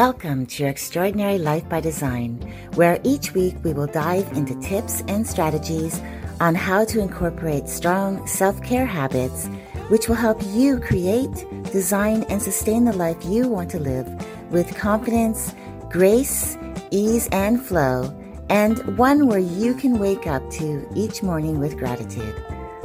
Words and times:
Welcome 0.00 0.46
to 0.46 0.62
your 0.62 0.70
Extraordinary 0.70 1.36
Life 1.36 1.68
by 1.68 1.80
Design, 1.80 2.36
where 2.74 2.98
each 3.04 3.34
week 3.34 3.54
we 3.62 3.74
will 3.74 3.86
dive 3.86 4.26
into 4.32 4.58
tips 4.62 5.02
and 5.08 5.26
strategies 5.26 6.00
on 6.40 6.54
how 6.54 6.86
to 6.86 7.00
incorporate 7.00 7.68
strong 7.68 8.26
self 8.26 8.62
care 8.62 8.86
habits 8.86 9.48
which 9.88 10.08
will 10.08 10.16
help 10.16 10.40
you 10.54 10.80
create, 10.80 11.44
design, 11.70 12.22
and 12.30 12.40
sustain 12.40 12.86
the 12.86 12.94
life 12.94 13.22
you 13.26 13.46
want 13.46 13.70
to 13.72 13.78
live 13.78 14.08
with 14.50 14.74
confidence, 14.74 15.54
grace, 15.90 16.56
ease, 16.90 17.28
and 17.30 17.62
flow, 17.62 18.10
and 18.48 18.96
one 18.96 19.26
where 19.26 19.38
you 19.38 19.74
can 19.74 19.98
wake 19.98 20.26
up 20.26 20.50
to 20.52 20.88
each 20.94 21.22
morning 21.22 21.58
with 21.58 21.76
gratitude. 21.76 22.42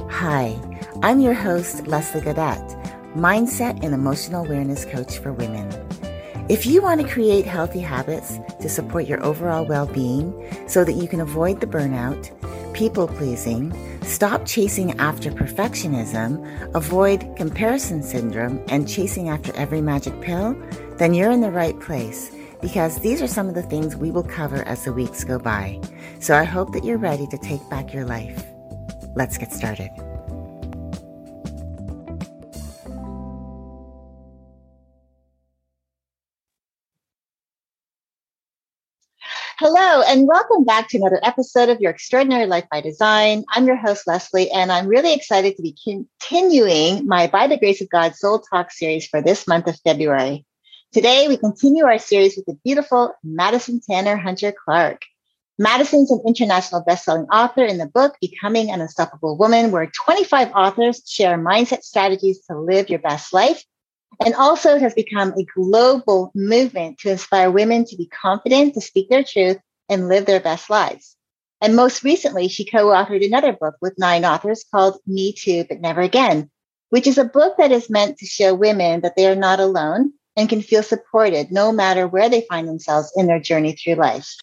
Hi, 0.10 0.60
I'm 1.02 1.22
your 1.22 1.34
host, 1.34 1.88
Leslie 1.88 2.20
Gaudette, 2.20 3.16
Mindset 3.16 3.82
and 3.86 3.94
Emotional 3.94 4.44
Awareness 4.44 4.84
Coach 4.84 5.20
for 5.20 5.32
Women. 5.32 5.85
If 6.48 6.68
you 6.68 6.84
want 6.84 7.02
to 7.02 7.08
create 7.08 7.48
healthy 7.48 7.80
habits 7.80 8.38
to 8.62 8.70
support 8.70 9.08
your 9.08 9.24
overall 9.24 9.66
well 9.66 9.88
being 9.88 10.32
so 10.68 10.84
that 10.84 10.94
you 10.94 11.08
can 11.08 11.20
avoid 11.20 11.60
the 11.60 11.66
burnout, 11.66 12.30
people 12.72 13.08
pleasing, 13.08 13.74
stop 14.04 14.46
chasing 14.46 14.92
after 15.00 15.32
perfectionism, 15.32 16.76
avoid 16.76 17.36
comparison 17.36 18.04
syndrome, 18.04 18.64
and 18.68 18.88
chasing 18.88 19.28
after 19.28 19.56
every 19.56 19.82
magic 19.82 20.22
pill, 20.22 20.56
then 20.98 21.16
you're 21.16 21.32
in 21.32 21.42
the 21.42 21.50
right 21.50 21.80
place 21.80 22.32
because 22.62 23.00
these 23.00 23.24
are 23.24 23.28
some 23.28 23.50
of 23.50 23.56
the 23.56 23.64
things 23.64 23.96
we 23.96 24.12
will 24.12 24.24
cover 24.24 24.62
as 24.68 24.84
the 24.84 24.94
weeks 24.94 25.24
go 25.24 25.40
by. 25.40 25.82
So 26.20 26.36
I 26.36 26.44
hope 26.44 26.74
that 26.74 26.84
you're 26.84 27.00
ready 27.00 27.26
to 27.26 27.40
take 27.40 27.68
back 27.72 27.92
your 27.92 28.06
life. 28.06 28.46
Let's 29.16 29.40
get 29.40 29.52
started. 29.52 29.90
Hello, 39.58 40.02
and 40.06 40.28
welcome 40.28 40.66
back 40.66 40.90
to 40.90 40.98
another 40.98 41.22
episode 41.24 41.70
of 41.70 41.80
Your 41.80 41.92
Extraordinary 41.92 42.46
Life 42.46 42.66
by 42.70 42.82
Design. 42.82 43.46
I'm 43.50 43.66
your 43.66 43.78
host, 43.78 44.06
Leslie, 44.06 44.52
and 44.52 44.70
I'm 44.70 44.86
really 44.86 45.14
excited 45.14 45.56
to 45.56 45.62
be 45.62 45.78
continuing 45.82 47.08
my 47.08 47.28
By 47.28 47.48
the 47.48 47.58
Grace 47.58 47.80
of 47.80 47.90
God 47.90 48.18
Soul 48.18 48.40
Talk 48.40 48.70
series 48.70 49.08
for 49.08 49.22
this 49.22 49.48
month 49.48 49.68
of 49.68 49.80
February. 49.80 50.46
Today, 50.92 51.30
we 51.30 51.38
continue 51.38 51.86
our 51.86 52.00
series 52.00 52.36
with 52.36 52.46
the 52.48 52.60
beautiful 52.66 53.14
Madison 53.24 53.80
Tanner 53.80 54.18
Hunter 54.18 54.52
Clark. 54.52 55.04
Madison's 55.58 56.12
an 56.12 56.22
international 56.28 56.84
best-selling 56.84 57.28
author 57.28 57.64
in 57.64 57.78
the 57.78 57.88
book 57.88 58.18
Becoming 58.20 58.72
an 58.72 58.82
Unstoppable 58.82 59.38
Woman, 59.38 59.72
where 59.72 59.90
25 60.06 60.52
authors 60.52 61.02
share 61.08 61.38
mindset 61.38 61.84
strategies 61.84 62.42
to 62.48 62.60
live 62.60 62.90
your 62.90 63.00
best 63.00 63.34
life 63.34 63.64
and 64.24 64.36
also 64.36 64.76
it 64.76 64.82
has 64.82 64.94
become 64.94 65.34
a 65.34 65.46
global 65.56 66.32
movement 66.36 67.00
to 67.00 67.12
inspire 67.12 67.52
women 67.52 67.86
to 67.86 67.96
be 67.96 68.08
confident, 68.08 68.74
to 68.74 68.82
speak 68.82 69.10
their 69.10 69.24
truth, 69.24 69.58
and 69.90 70.08
live 70.08 70.26
their 70.26 70.40
best 70.40 70.70
lives. 70.70 71.16
And 71.62 71.76
most 71.76 72.04
recently, 72.04 72.48
she 72.48 72.66
co 72.66 72.88
authored 72.88 73.26
another 73.26 73.54
book 73.54 73.76
with 73.82 73.98
nine 73.98 74.26
authors 74.26 74.66
called 74.72 75.00
Me 75.08 75.34
Too, 75.34 75.66
But 75.68 75.82
Never 75.82 76.02
Again, 76.02 76.50
which 76.90 77.08
is 77.08 77.18
a 77.18 77.26
book 77.26 77.56
that 77.58 77.72
is 77.72 77.90
meant 77.90 78.18
to 78.18 78.26
show 78.26 78.54
women 78.54 79.02
that 79.02 79.16
they 79.16 79.28
are 79.28 79.36
not 79.36 79.60
alone 79.60 80.14
and 80.36 80.50
can 80.50 80.62
feel 80.62 80.84
supported 80.84 81.52
no 81.52 81.72
matter 81.72 82.08
where 82.08 82.30
they 82.30 82.46
find 82.50 82.68
themselves 82.68 83.12
in 83.16 83.28
their 83.28 83.40
journey 83.40 83.74
through 83.74 83.96
life. 83.96 84.36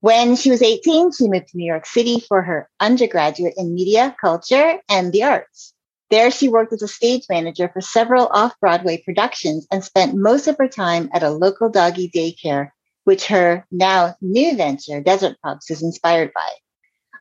When 0.00 0.36
she 0.36 0.50
was 0.50 0.62
18, 0.62 1.12
she 1.12 1.28
moved 1.28 1.48
to 1.48 1.56
New 1.56 1.66
York 1.66 1.86
City 1.86 2.20
for 2.20 2.42
her 2.42 2.68
undergraduate 2.80 3.54
in 3.56 3.74
media, 3.74 4.14
culture, 4.20 4.78
and 4.88 5.12
the 5.12 5.22
arts. 5.22 5.74
There, 6.12 6.30
she 6.30 6.50
worked 6.50 6.74
as 6.74 6.82
a 6.82 6.88
stage 6.88 7.24
manager 7.30 7.70
for 7.72 7.80
several 7.80 8.26
off 8.26 8.52
Broadway 8.60 9.02
productions 9.02 9.66
and 9.72 9.82
spent 9.82 10.14
most 10.14 10.46
of 10.46 10.58
her 10.58 10.68
time 10.68 11.08
at 11.14 11.22
a 11.22 11.30
local 11.30 11.70
doggy 11.70 12.10
daycare, 12.14 12.68
which 13.04 13.28
her 13.28 13.66
now 13.70 14.14
new 14.20 14.54
venture, 14.54 15.00
Desert 15.00 15.38
Pups, 15.42 15.70
is 15.70 15.82
inspired 15.82 16.30
by. 16.34 16.46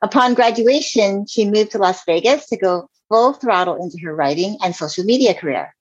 Upon 0.02 0.34
graduation, 0.34 1.26
she 1.26 1.50
moved 1.50 1.72
to 1.72 1.78
Las 1.78 2.04
Vegas 2.04 2.50
to 2.50 2.58
go 2.58 2.90
full 3.08 3.32
throttle 3.32 3.82
into 3.82 3.98
her 4.04 4.14
writing 4.14 4.58
and 4.62 4.76
social 4.76 5.06
media 5.06 5.36
career. 5.36 5.74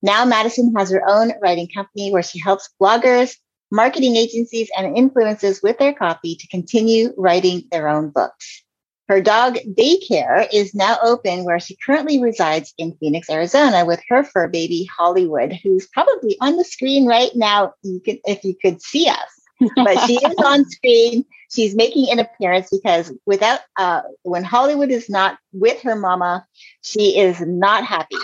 Now, 0.00 0.24
Madison 0.24 0.72
has 0.76 0.92
her 0.92 1.02
own 1.08 1.32
writing 1.42 1.66
company 1.74 2.12
where 2.12 2.22
she 2.22 2.38
helps 2.38 2.70
bloggers, 2.80 3.34
marketing 3.72 4.14
agencies, 4.14 4.70
and 4.78 4.96
influencers 4.96 5.60
with 5.60 5.78
their 5.78 5.92
copy 5.92 6.36
to 6.36 6.46
continue 6.46 7.14
writing 7.16 7.64
their 7.72 7.88
own 7.88 8.10
books. 8.10 8.63
Her 9.08 9.20
dog 9.20 9.56
daycare 9.66 10.48
is 10.52 10.74
now 10.74 10.96
open 11.02 11.44
where 11.44 11.60
she 11.60 11.76
currently 11.84 12.22
resides 12.22 12.72
in 12.78 12.96
Phoenix, 12.96 13.28
Arizona 13.28 13.84
with 13.84 14.00
her 14.08 14.24
fur 14.24 14.48
baby 14.48 14.88
Hollywood, 14.96 15.52
who's 15.62 15.86
probably 15.88 16.36
on 16.40 16.56
the 16.56 16.64
screen 16.64 17.06
right 17.06 17.30
now 17.34 17.74
you 17.82 18.00
could, 18.00 18.18
if 18.24 18.44
you 18.44 18.54
could 18.60 18.80
see 18.80 19.08
us. 19.08 19.40
but 19.76 19.98
she 20.06 20.14
is 20.16 20.34
on 20.44 20.64
screen. 20.70 21.24
She's 21.50 21.76
making 21.76 22.10
an 22.10 22.18
appearance 22.18 22.70
because 22.70 23.12
without 23.26 23.60
uh, 23.76 24.02
when 24.22 24.42
Hollywood 24.42 24.90
is 24.90 25.08
not 25.10 25.38
with 25.52 25.80
her 25.82 25.94
mama, 25.94 26.46
she 26.82 27.18
is 27.18 27.40
not 27.40 27.84
happy. 27.84 28.16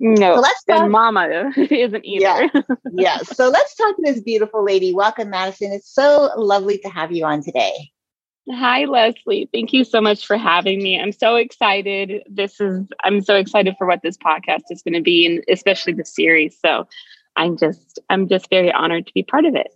No, 0.00 0.34
so 0.34 0.40
let's 0.40 0.64
talk, 0.64 0.80
and 0.82 0.90
mama 0.90 1.52
isn't 1.56 2.04
either. 2.04 2.50
Yeah, 2.52 2.60
yeah. 2.92 3.18
So 3.18 3.48
let's 3.48 3.74
talk 3.76 3.94
to 3.96 4.02
this 4.02 4.20
beautiful 4.20 4.64
lady. 4.64 4.92
Welcome, 4.92 5.30
Madison. 5.30 5.72
It's 5.72 5.92
so 5.92 6.30
lovely 6.36 6.78
to 6.78 6.88
have 6.88 7.12
you 7.12 7.24
on 7.24 7.42
today. 7.42 7.90
Hi, 8.50 8.84
Leslie. 8.84 9.48
Thank 9.52 9.72
you 9.72 9.84
so 9.84 10.02
much 10.02 10.26
for 10.26 10.36
having 10.36 10.82
me. 10.82 11.00
I'm 11.00 11.12
so 11.12 11.36
excited. 11.36 12.24
This 12.28 12.60
is, 12.60 12.86
I'm 13.02 13.22
so 13.22 13.36
excited 13.36 13.74
for 13.78 13.86
what 13.86 14.02
this 14.02 14.18
podcast 14.18 14.64
is 14.70 14.82
going 14.82 14.94
to 14.94 15.00
be, 15.00 15.24
and 15.24 15.42
especially 15.48 15.94
the 15.94 16.04
series. 16.04 16.58
So 16.60 16.86
I'm 17.36 17.56
just, 17.56 18.00
I'm 18.10 18.28
just 18.28 18.50
very 18.50 18.70
honored 18.70 19.06
to 19.06 19.14
be 19.14 19.22
part 19.22 19.46
of 19.46 19.54
it. 19.54 19.68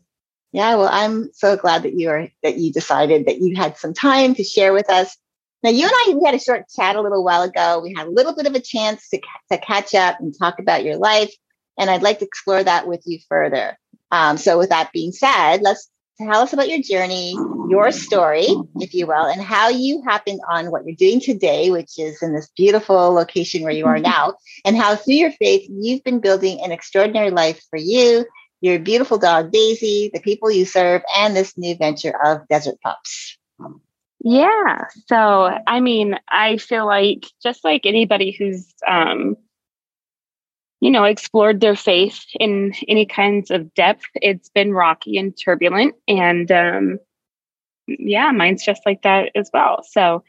Yeah, 0.52 0.76
well, 0.76 0.90
I'm 0.90 1.32
so 1.32 1.56
glad 1.56 1.82
that 1.84 1.94
you 1.94 2.10
are, 2.10 2.28
that 2.42 2.58
you 2.58 2.70
decided 2.70 3.26
that 3.26 3.40
you 3.40 3.56
had 3.56 3.78
some 3.78 3.94
time 3.94 4.34
to 4.34 4.44
share 4.44 4.74
with 4.74 4.90
us. 4.90 5.16
Now, 5.62 5.70
you 5.70 5.84
and 5.84 5.92
I, 5.92 6.14
we 6.18 6.26
had 6.26 6.34
a 6.34 6.38
short 6.38 6.66
chat 6.74 6.94
a 6.94 7.00
little 7.00 7.24
while 7.24 7.42
ago. 7.42 7.80
We 7.82 7.94
had 7.96 8.06
a 8.06 8.10
little 8.10 8.34
bit 8.34 8.46
of 8.46 8.54
a 8.54 8.60
chance 8.60 9.08
to, 9.08 9.20
to 9.50 9.58
catch 9.58 9.94
up 9.94 10.20
and 10.20 10.34
talk 10.38 10.58
about 10.58 10.84
your 10.84 10.96
life. 10.96 11.32
And 11.78 11.88
I'd 11.88 12.02
like 12.02 12.18
to 12.18 12.26
explore 12.26 12.62
that 12.62 12.86
with 12.86 13.02
you 13.06 13.18
further. 13.28 13.78
Um, 14.10 14.36
so, 14.36 14.58
with 14.58 14.70
that 14.70 14.92
being 14.92 15.12
said, 15.12 15.62
let's 15.62 15.88
tell 16.18 16.40
us 16.40 16.52
about 16.52 16.68
your 16.68 16.82
journey, 16.82 17.32
your 17.68 17.92
story, 17.92 18.46
if 18.76 18.92
you 18.92 19.06
will, 19.06 19.26
and 19.26 19.40
how 19.40 19.68
you 19.68 20.02
happened 20.02 20.40
on 20.50 20.70
what 20.70 20.84
you're 20.84 20.96
doing 20.96 21.20
today, 21.20 21.70
which 21.70 21.98
is 21.98 22.22
in 22.22 22.34
this 22.34 22.50
beautiful 22.56 23.12
location 23.12 23.62
where 23.62 23.72
you 23.72 23.86
are 23.86 23.98
now, 23.98 24.34
and 24.64 24.76
how 24.76 24.96
through 24.96 25.14
your 25.14 25.32
faith, 25.32 25.68
you've 25.70 26.02
been 26.04 26.20
building 26.20 26.60
an 26.62 26.72
extraordinary 26.72 27.30
life 27.30 27.62
for 27.70 27.78
you, 27.78 28.26
your 28.60 28.78
beautiful 28.78 29.18
dog, 29.18 29.52
Daisy, 29.52 30.10
the 30.12 30.20
people 30.20 30.50
you 30.50 30.64
serve, 30.64 31.02
and 31.16 31.36
this 31.36 31.56
new 31.56 31.76
venture 31.76 32.14
of 32.24 32.46
Desert 32.48 32.80
Pups. 32.82 33.38
Yeah. 34.20 34.86
So, 35.06 35.50
I 35.66 35.80
mean, 35.80 36.16
I 36.28 36.56
feel 36.56 36.86
like 36.86 37.26
just 37.42 37.62
like 37.64 37.82
anybody 37.84 38.32
who's, 38.32 38.74
um, 38.86 39.36
you 40.80 40.90
know, 40.90 41.04
explored 41.04 41.60
their 41.60 41.76
faith 41.76 42.24
in 42.38 42.72
any 42.86 43.06
kinds 43.06 43.50
of 43.50 43.72
depth. 43.74 44.04
It's 44.14 44.48
been 44.48 44.72
rocky 44.72 45.18
and 45.18 45.36
turbulent. 45.36 45.94
And 46.06 46.50
um, 46.52 46.98
yeah, 47.86 48.30
mine's 48.30 48.64
just 48.64 48.82
like 48.86 49.02
that 49.02 49.30
as 49.34 49.50
well. 49.52 49.82
So, 49.88 50.22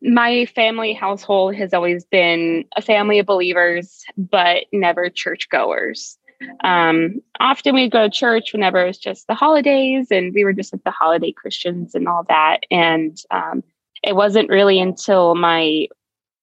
my 0.00 0.46
family 0.46 0.92
household 0.92 1.56
has 1.56 1.74
always 1.74 2.04
been 2.04 2.64
a 2.76 2.82
family 2.82 3.18
of 3.18 3.26
believers, 3.26 4.04
but 4.16 4.66
never 4.72 5.10
churchgoers. 5.10 6.16
Um, 6.62 7.20
often 7.40 7.74
we'd 7.74 7.90
go 7.90 8.04
to 8.04 8.10
church 8.10 8.52
whenever 8.52 8.86
it's 8.86 8.98
just 8.98 9.26
the 9.26 9.34
holidays, 9.34 10.06
and 10.12 10.32
we 10.32 10.44
were 10.44 10.52
just 10.52 10.72
like 10.72 10.84
the 10.84 10.92
holiday 10.92 11.32
Christians 11.32 11.96
and 11.96 12.06
all 12.06 12.24
that. 12.28 12.60
And 12.70 13.18
um, 13.32 13.64
it 14.04 14.14
wasn't 14.14 14.50
really 14.50 14.78
until 14.78 15.34
my 15.34 15.88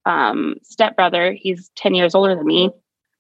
um, 0.06 0.56
stepbrother, 0.64 1.32
he's 1.32 1.72
10 1.76 1.96
years 1.96 2.14
older 2.14 2.36
than 2.36 2.46
me, 2.46 2.72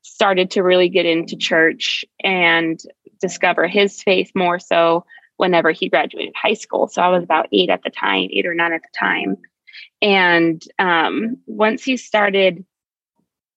started 0.06 0.52
to 0.52 0.62
really 0.62 0.88
get 0.88 1.08
into 1.08 1.36
church 1.36 2.06
and 2.24 2.80
discover 3.20 3.68
his 3.68 4.04
faith 4.04 4.32
more 4.36 4.60
so 4.60 5.04
whenever 5.38 5.72
he 5.72 5.90
graduated 5.90 6.34
high 6.40 6.54
school. 6.54 6.88
So 6.88 7.02
I 7.02 7.10
was 7.10 7.24
about 7.24 7.48
eight 7.52 7.72
at 7.72 7.82
the 7.84 7.90
time, 7.90 8.30
eight 8.32 8.46
or 8.46 8.54
nine 8.54 8.72
at 8.72 8.84
the 8.84 8.98
time. 8.98 9.38
And 10.04 10.62
um, 10.78 11.38
once 11.48 11.84
he 11.84 11.98
started 11.98 12.64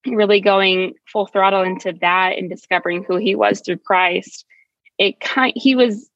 really 0.07 0.41
going 0.41 0.95
full 1.13 1.27
throttle 1.27 1.63
into 1.63 1.93
that 2.01 2.39
and 2.39 2.49
discovering 2.49 3.05
who 3.05 3.19
he 3.19 3.35
was 3.35 3.61
through 3.61 3.79
Christ, 3.79 4.47
it 4.97 5.21
kind 5.21 5.53
he 5.55 5.75
was 5.75 6.09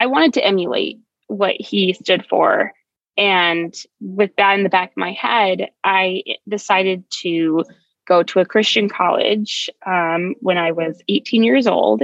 I 0.00 0.06
wanted 0.06 0.34
to 0.34 0.44
emulate 0.44 0.98
what 1.28 1.54
he 1.60 1.92
stood 1.92 2.26
for. 2.28 2.72
And 3.16 3.72
with 4.00 4.32
that 4.36 4.54
in 4.54 4.64
the 4.64 4.68
back 4.68 4.90
of 4.90 4.96
my 4.96 5.12
head, 5.12 5.70
I 5.84 6.24
decided 6.48 7.04
to 7.22 7.64
go 8.06 8.22
to 8.22 8.40
a 8.40 8.44
Christian 8.44 8.88
college 8.88 9.70
um, 9.86 10.34
when 10.40 10.58
I 10.58 10.72
was 10.72 11.02
18 11.08 11.42
years 11.42 11.66
old 11.66 12.02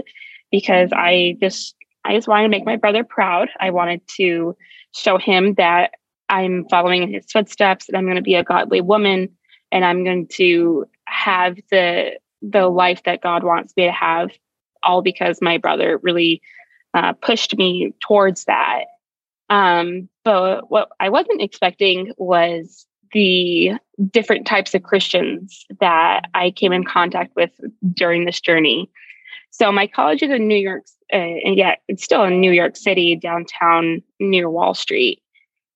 because 0.50 0.90
I 0.92 1.36
just 1.40 1.74
I 2.04 2.14
just 2.14 2.28
wanted 2.28 2.44
to 2.44 2.48
make 2.48 2.64
my 2.64 2.76
brother 2.76 3.04
proud. 3.04 3.48
I 3.60 3.70
wanted 3.70 4.06
to 4.16 4.56
show 4.94 5.18
him 5.18 5.54
that 5.54 5.92
I'm 6.28 6.66
following 6.68 7.02
in 7.02 7.12
his 7.12 7.26
footsteps 7.30 7.88
and 7.88 7.96
I'm 7.96 8.04
going 8.04 8.16
to 8.16 8.22
be 8.22 8.34
a 8.34 8.44
godly 8.44 8.80
woman 8.80 9.28
and 9.70 9.84
I'm 9.84 10.04
going 10.04 10.26
to 10.28 10.86
have 11.06 11.58
the 11.70 12.18
the 12.42 12.68
life 12.68 13.02
that 13.04 13.20
God 13.20 13.44
wants 13.44 13.74
me 13.76 13.84
to 13.84 13.92
have 13.92 14.30
all 14.82 15.02
because 15.02 15.42
my 15.42 15.58
brother 15.58 15.98
really 16.02 16.40
uh, 16.94 17.12
pushed 17.12 17.56
me 17.56 17.92
towards 18.00 18.44
that. 18.46 18.84
Um, 19.50 20.08
but 20.24 20.70
what 20.70 20.88
I 20.98 21.10
wasn't 21.10 21.42
expecting 21.42 22.12
was 22.16 22.86
the 23.12 23.72
different 24.08 24.46
types 24.46 24.74
of 24.74 24.82
Christians 24.82 25.64
that 25.80 26.22
I 26.34 26.50
came 26.50 26.72
in 26.72 26.84
contact 26.84 27.34
with 27.36 27.50
during 27.92 28.24
this 28.24 28.40
journey. 28.40 28.90
So 29.50 29.70
my 29.72 29.86
college 29.86 30.22
is 30.22 30.30
in 30.30 30.48
New 30.48 30.56
York, 30.56 30.84
uh, 31.12 31.16
and 31.16 31.58
yeah, 31.58 31.74
it's 31.88 32.04
still 32.04 32.24
in 32.24 32.40
New 32.40 32.52
York 32.52 32.76
City, 32.76 33.16
downtown 33.16 34.02
near 34.18 34.48
Wall 34.48 34.74
Street. 34.74 35.22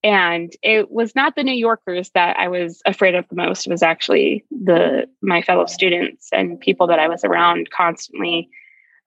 And 0.03 0.53
it 0.63 0.91
was 0.91 1.15
not 1.15 1.35
the 1.35 1.43
New 1.43 1.55
Yorkers 1.55 2.11
that 2.11 2.37
I 2.39 2.47
was 2.47 2.83
afraid 2.85 3.15
of 3.15 3.27
the 3.29 3.37
most. 3.37 3.67
It 3.67 3.71
was 3.71 3.83
actually 3.83 4.45
the 4.51 5.09
my 5.23 5.41
fellow 5.41 5.67
students 5.67 6.29
and 6.33 6.61
people 6.61 6.87
that 6.87 6.99
I 6.99 7.09
was 7.09 7.25
around 7.25 7.71
constantly. 7.71 8.49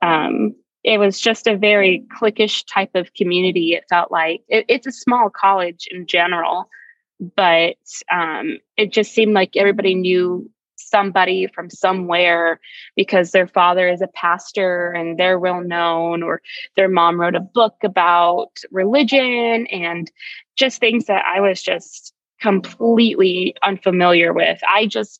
Um, 0.02 0.56
it 0.84 1.00
was 1.00 1.22
just 1.22 1.48
a 1.48 1.58
very 1.58 2.04
cliquish 2.20 2.64
type 2.72 2.92
of 2.96 3.14
community. 3.14 3.74
It 3.74 3.84
felt 3.90 4.12
like 4.12 4.42
it, 4.48 4.66
it's 4.68 4.88
a 4.88 4.92
small 4.92 5.30
college 5.30 5.88
in 5.92 6.08
general, 6.08 6.68
but 7.20 7.78
um, 8.12 8.58
it 8.78 8.92
just 8.92 9.14
seemed 9.14 9.34
like 9.34 9.56
everybody 9.56 9.96
knew 9.96 10.50
somebody 10.76 11.48
from 11.48 11.70
somewhere 11.70 12.60
because 12.96 13.32
their 13.32 13.48
father 13.48 13.90
is 13.90 14.02
a 14.02 14.08
pastor 14.08 14.92
and 14.92 15.18
they're 15.18 15.40
well 15.40 15.62
known, 15.62 16.24
or 16.24 16.42
their 16.76 16.90
mom 16.90 17.20
wrote 17.20 17.36
a 17.36 17.40
book 17.40 17.76
about 17.84 18.52
religion 18.72 19.68
and 19.68 20.12
just 20.56 20.80
things 20.80 21.06
that 21.06 21.26
I 21.26 21.42
was 21.42 21.62
just 21.62 22.14
completely 22.40 23.56
unfamiliar 23.64 24.34
with. 24.34 24.60
I 24.68 24.86
just 24.86 25.20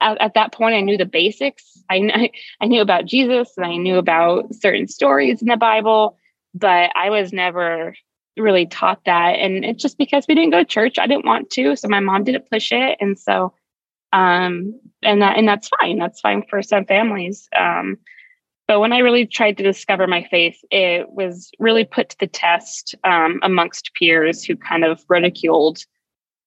at, 0.00 0.20
at, 0.20 0.34
that 0.34 0.52
point, 0.52 0.74
I 0.74 0.80
knew 0.80 0.98
the 0.98 1.06
basics. 1.06 1.82
I, 1.88 2.30
I 2.60 2.66
knew 2.66 2.82
about 2.82 3.06
Jesus 3.06 3.52
and 3.56 3.64
I 3.64 3.76
knew 3.76 3.96
about 3.96 4.54
certain 4.54 4.88
stories 4.88 5.40
in 5.40 5.48
the 5.48 5.56
Bible, 5.56 6.18
but 6.54 6.90
I 6.94 7.10
was 7.10 7.32
never 7.32 7.94
really 8.36 8.66
taught 8.66 9.04
that. 9.04 9.36
And 9.36 9.64
it's 9.64 9.82
just 9.82 9.98
because 9.98 10.26
we 10.28 10.34
didn't 10.34 10.50
go 10.50 10.58
to 10.58 10.64
church, 10.64 10.98
I 10.98 11.06
didn't 11.06 11.26
want 11.26 11.50
to. 11.50 11.76
So 11.76 11.88
my 11.88 12.00
mom 12.00 12.24
didn't 12.24 12.50
push 12.50 12.72
it. 12.72 12.98
And 13.00 13.18
so, 13.18 13.54
um, 14.12 14.78
and 15.02 15.22
that, 15.22 15.36
and 15.36 15.48
that's 15.48 15.68
fine. 15.80 15.98
That's 15.98 16.20
fine 16.20 16.44
for 16.48 16.62
some 16.62 16.84
families. 16.86 17.48
Um, 17.56 17.98
but 18.68 18.80
when 18.80 18.92
I 18.92 18.98
really 18.98 19.26
tried 19.26 19.58
to 19.58 19.62
discover 19.62 20.06
my 20.06 20.26
faith, 20.30 20.58
it 20.70 21.08
was 21.10 21.50
really 21.58 21.84
put 21.84 22.10
to 22.10 22.18
the 22.18 22.26
test 22.26 22.94
um, 23.04 23.38
amongst 23.42 23.94
peers 23.94 24.42
who 24.42 24.56
kind 24.56 24.84
of 24.84 25.04
ridiculed 25.08 25.78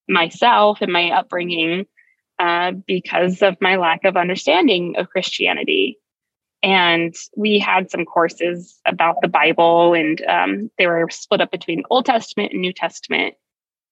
myself 0.10 0.80
and 0.82 0.92
my 0.92 1.12
upbringing 1.12 1.86
uh, 2.40 2.72
because 2.72 3.42
of 3.42 3.56
my 3.62 3.76
lack 3.76 4.04
of 4.04 4.18
understanding 4.18 4.96
of 4.98 5.10
Christianity. 5.10 5.99
And 6.62 7.16
we 7.38 7.58
had 7.58 7.90
some 7.90 8.06
courses 8.06 8.80
about 8.86 9.18
the 9.22 9.30
Bible, 9.30 9.94
and 9.94 10.22
um, 10.28 10.72
they 10.78 10.88
were 10.88 11.08
split 11.10 11.42
up 11.42 11.52
between 11.52 11.84
Old 11.90 12.06
Testament 12.06 12.52
and 12.52 12.62
New 12.62 12.74
Testament. 12.74 13.36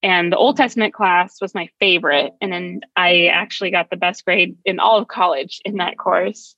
And 0.03 0.31
the 0.31 0.37
Old 0.37 0.57
Testament 0.57 0.93
class 0.93 1.41
was 1.41 1.55
my 1.55 1.69
favorite. 1.79 2.33
And 2.41 2.51
then 2.51 2.81
I 2.95 3.27
actually 3.27 3.71
got 3.71 3.89
the 3.89 3.97
best 3.97 4.25
grade 4.25 4.57
in 4.65 4.79
all 4.79 4.97
of 4.97 5.07
college 5.07 5.61
in 5.65 5.77
that 5.77 5.97
course. 5.97 6.55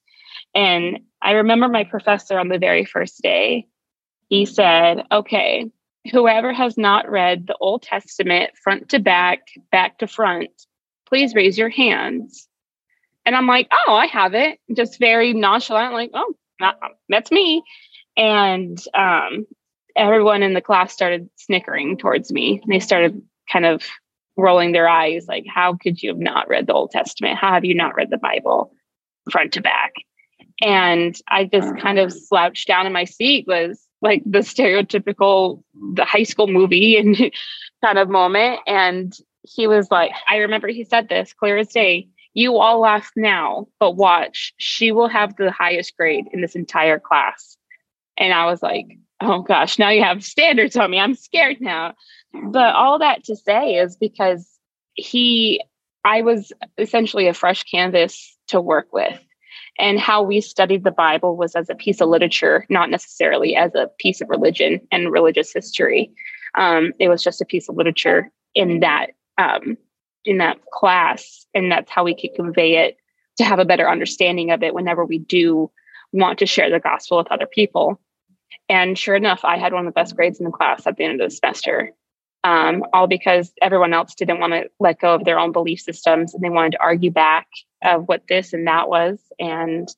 And 0.54 1.00
I 1.22 1.32
remember 1.32 1.68
my 1.68 1.84
professor 1.84 2.38
on 2.38 2.50
the 2.50 2.58
very 2.58 2.86
first 2.86 3.22
day, 3.22 3.68
he 4.28 4.46
said, 4.46 5.04
Okay, 5.12 5.72
whoever 6.12 6.52
has 6.52 6.78
not 6.78 7.10
read 7.10 7.48
the 7.48 7.58
Old 7.60 7.82
Testament 7.82 8.52
front 8.62 8.90
to 8.90 9.00
back, 9.00 9.48
back 9.72 10.00
to 10.00 10.08
front, 10.08 10.50
please 11.08 11.34
raise 11.34 11.58
your 11.58 11.70
hands. 11.70 12.49
And 13.26 13.36
I'm 13.36 13.48
like, 13.48 13.68
oh, 13.72 13.94
I 13.94 14.08
have 14.08 14.34
it. 14.34 14.60
Just 14.76 15.00
very 15.00 15.34
nonchalant, 15.34 15.94
like, 15.94 16.12
oh, 16.14 16.34
that's 17.10 17.32
me. 17.32 17.64
And 18.18 18.84
um, 18.94 19.46
everyone 19.96 20.44
in 20.44 20.54
the 20.54 20.62
class 20.62 20.94
started 20.94 21.30
snickering 21.36 21.98
towards 21.98 22.32
me. 22.32 22.62
They 22.68 22.80
started 22.80 23.22
kind 23.52 23.66
of 23.66 23.84
rolling 24.40 24.72
their 24.72 24.88
eyes, 24.88 25.28
like, 25.28 25.46
how 25.48 25.76
could 25.76 26.02
you 26.02 26.10
have 26.10 26.20
not 26.20 26.48
read 26.48 26.68
the 26.68 26.74
Old 26.74 26.92
Testament? 26.92 27.38
How 27.38 27.54
have 27.54 27.66
you 27.66 27.76
not 27.76 27.96
read 27.96 28.10
the 28.10 28.18
Bible 28.18 28.74
front 29.32 29.54
to 29.54 29.62
back? 29.62 29.94
And 30.62 31.16
I 31.28 31.46
just 31.46 31.78
kind 31.78 32.00
of 32.00 32.12
slouched 32.12 32.68
down 32.68 32.86
in 32.86 32.94
my 32.94 33.06
seat, 33.06 33.46
was 33.48 33.86
like 34.02 34.24
the 34.26 34.40
stereotypical 34.40 35.62
the 35.94 36.06
high 36.06 36.24
school 36.24 36.48
movie 36.48 36.98
and 37.00 37.16
kind 37.84 37.98
of 37.98 38.10
moment. 38.10 38.60
And 38.66 39.14
he 39.44 39.68
was 39.68 39.90
like, 39.92 40.12
I 40.28 40.38
remember 40.38 40.68
he 40.68 40.84
said 40.84 41.10
this 41.10 41.34
clear 41.34 41.58
as 41.58 41.70
day. 41.70 42.08
You 42.34 42.58
all 42.58 42.80
laugh 42.80 43.12
now, 43.16 43.68
but 43.80 43.96
watch, 43.96 44.54
she 44.58 44.92
will 44.92 45.08
have 45.08 45.36
the 45.36 45.52
highest 45.52 45.98
grade 45.98 46.26
in 46.32 46.42
this 46.42 46.56
entire 46.56 47.00
class. 47.00 47.58
And 48.18 48.34
I 48.34 48.46
was 48.46 48.62
like, 48.62 48.86
oh 49.22 49.42
gosh, 49.42 49.80
now 49.80 49.90
you 49.90 50.04
have 50.04 50.24
standards 50.24 50.76
on 50.76 50.92
me. 50.92 51.00
I'm 51.00 51.16
scared 51.16 51.58
now. 51.60 51.96
But 52.52 52.76
all 52.76 53.00
that 53.00 53.24
to 53.26 53.36
say 53.36 53.76
is 53.76 53.96
because 53.96 54.48
he, 54.94 55.62
I 56.06 56.22
was 56.22 56.54
essentially 56.78 57.28
a 57.28 57.34
fresh 57.34 57.64
canvas 57.64 58.38
to 58.48 58.62
work 58.62 58.94
with. 58.94 59.20
And 59.78 60.00
how 60.00 60.22
we 60.22 60.42
studied 60.42 60.84
the 60.84 60.92
Bible 60.92 61.38
was 61.38 61.56
as 61.56 61.70
a 61.70 61.76
piece 61.76 62.02
of 62.02 62.10
literature, 62.10 62.66
not 62.70 62.90
necessarily 62.90 63.56
as 63.56 63.74
a 63.76 63.90
piece 63.98 64.20
of 64.20 64.30
religion 64.30 64.82
and 64.92 65.12
religious 65.12 65.54
history. 65.54 66.12
Um, 66.56 66.92
it 67.00 67.08
was 67.08 67.24
just 67.24 67.42
a 67.42 67.46
piece 67.46 67.70
of 67.70 67.78
literature 67.78 68.30
in 68.54 68.82
that 68.82 69.08
um, 69.38 69.78
in 70.26 70.38
that 70.40 70.60
class, 70.72 71.46
and 71.54 71.72
that's 71.72 71.90
how 71.90 72.04
we 72.04 72.16
could 72.16 72.36
convey 72.36 72.78
it 72.78 72.98
to 73.38 73.44
have 73.44 73.60
a 73.60 73.66
better 73.66 73.90
understanding 73.90 74.52
of 74.52 74.64
it 74.64 74.74
whenever 74.74 75.06
we 75.06 75.18
do 75.18 75.72
want 76.12 76.40
to 76.40 76.46
share 76.46 76.70
the 76.70 76.80
gospel 76.80 77.18
with 77.18 77.32
other 77.32 77.46
people. 77.46 78.00
And 78.68 78.98
sure 78.98 79.16
enough, 79.16 79.46
I 79.46 79.58
had 79.58 79.74
one 79.74 79.88
of 79.88 79.94
the 79.94 80.00
best 80.00 80.16
grades 80.16 80.40
in 80.40 80.46
the 80.46 80.52
class 80.52 80.86
at 80.86 80.98
the 80.98 81.04
end 81.04 81.22
of 81.22 81.30
the 81.30 81.36
semester. 81.36 81.92
Um, 82.44 82.86
all 82.94 83.08
because 83.08 83.52
everyone 83.62 83.94
else 83.94 84.16
didn't 84.16 84.40
want 84.40 84.54
to 84.54 84.70
let 84.80 85.02
go 85.02 85.14
of 85.14 85.26
their 85.26 85.40
own 85.40 85.52
belief 85.52 85.82
systems 85.82 86.34
and 86.34 86.42
they 86.42 86.50
wanted 86.50 86.72
to 86.74 86.82
argue 86.82 87.12
back 87.12 87.48
of 87.84 88.08
what 88.08 88.24
this 88.30 88.54
and 88.54 88.66
that 88.68 88.88
was. 88.88 89.20
And 89.40 89.90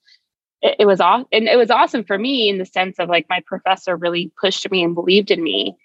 it, 0.61 0.77
it 0.79 0.85
was 0.85 0.99
awesome. 0.99 1.27
And 1.31 1.47
it 1.47 1.57
was 1.57 1.69
awesome 1.69 2.03
for 2.03 2.17
me 2.17 2.49
in 2.49 2.57
the 2.57 2.65
sense 2.65 2.97
of 2.97 3.09
like 3.09 3.27
my 3.29 3.41
professor 3.45 3.95
really 3.95 4.31
pushed 4.41 4.69
me 4.71 4.83
and 4.83 4.95
believed 4.95 5.29
in 5.29 5.43
me 5.43 5.77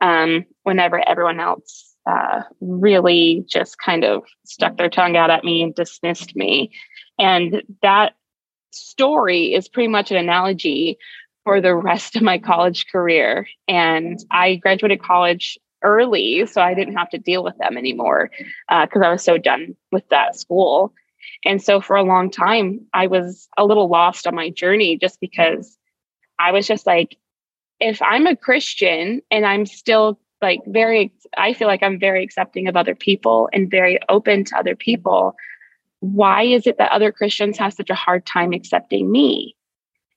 um, 0.00 0.44
whenever 0.62 1.00
everyone 1.06 1.40
else 1.40 1.95
uh, 2.06 2.42
really 2.60 3.44
just 3.48 3.78
kind 3.78 4.04
of 4.04 4.22
stuck 4.44 4.76
their 4.76 4.90
tongue 4.90 5.16
out 5.16 5.30
at 5.30 5.44
me 5.44 5.62
and 5.62 5.74
dismissed 5.74 6.36
me. 6.36 6.70
And 7.18 7.62
that 7.82 8.14
story 8.70 9.54
is 9.54 9.68
pretty 9.68 9.88
much 9.88 10.10
an 10.10 10.16
analogy 10.16 10.98
for 11.44 11.60
the 11.60 11.74
rest 11.74 12.16
of 12.16 12.22
my 12.22 12.38
college 12.38 12.86
career. 12.90 13.46
And 13.68 14.18
I 14.30 14.56
graduated 14.56 15.02
college 15.02 15.58
early, 15.82 16.46
so 16.46 16.60
I 16.60 16.74
didn't 16.74 16.96
have 16.96 17.10
to 17.10 17.18
deal 17.18 17.44
with 17.44 17.56
them 17.58 17.76
anymore 17.76 18.30
because 18.68 19.02
uh, 19.02 19.06
I 19.06 19.10
was 19.10 19.22
so 19.22 19.38
done 19.38 19.76
with 19.92 20.08
that 20.08 20.36
school. 20.36 20.92
And 21.44 21.62
so 21.62 21.80
for 21.80 21.96
a 21.96 22.02
long 22.02 22.30
time, 22.30 22.80
I 22.94 23.06
was 23.06 23.48
a 23.56 23.64
little 23.64 23.88
lost 23.88 24.26
on 24.26 24.34
my 24.34 24.50
journey 24.50 24.96
just 24.96 25.20
because 25.20 25.76
I 26.38 26.52
was 26.52 26.66
just 26.66 26.86
like, 26.86 27.16
if 27.78 28.00
I'm 28.02 28.26
a 28.26 28.36
Christian 28.36 29.22
and 29.30 29.44
I'm 29.44 29.66
still 29.66 30.18
like 30.42 30.60
very 30.66 31.12
i 31.36 31.52
feel 31.52 31.68
like 31.68 31.82
i'm 31.82 31.98
very 31.98 32.22
accepting 32.22 32.68
of 32.68 32.76
other 32.76 32.94
people 32.94 33.48
and 33.52 33.70
very 33.70 33.98
open 34.08 34.44
to 34.44 34.56
other 34.56 34.76
people. 34.76 35.34
Why 36.00 36.42
is 36.42 36.66
it 36.66 36.78
that 36.78 36.92
other 36.92 37.12
christians 37.12 37.58
have 37.58 37.72
such 37.72 37.90
a 37.90 37.94
hard 37.94 38.26
time 38.26 38.52
accepting 38.52 39.10
me? 39.10 39.56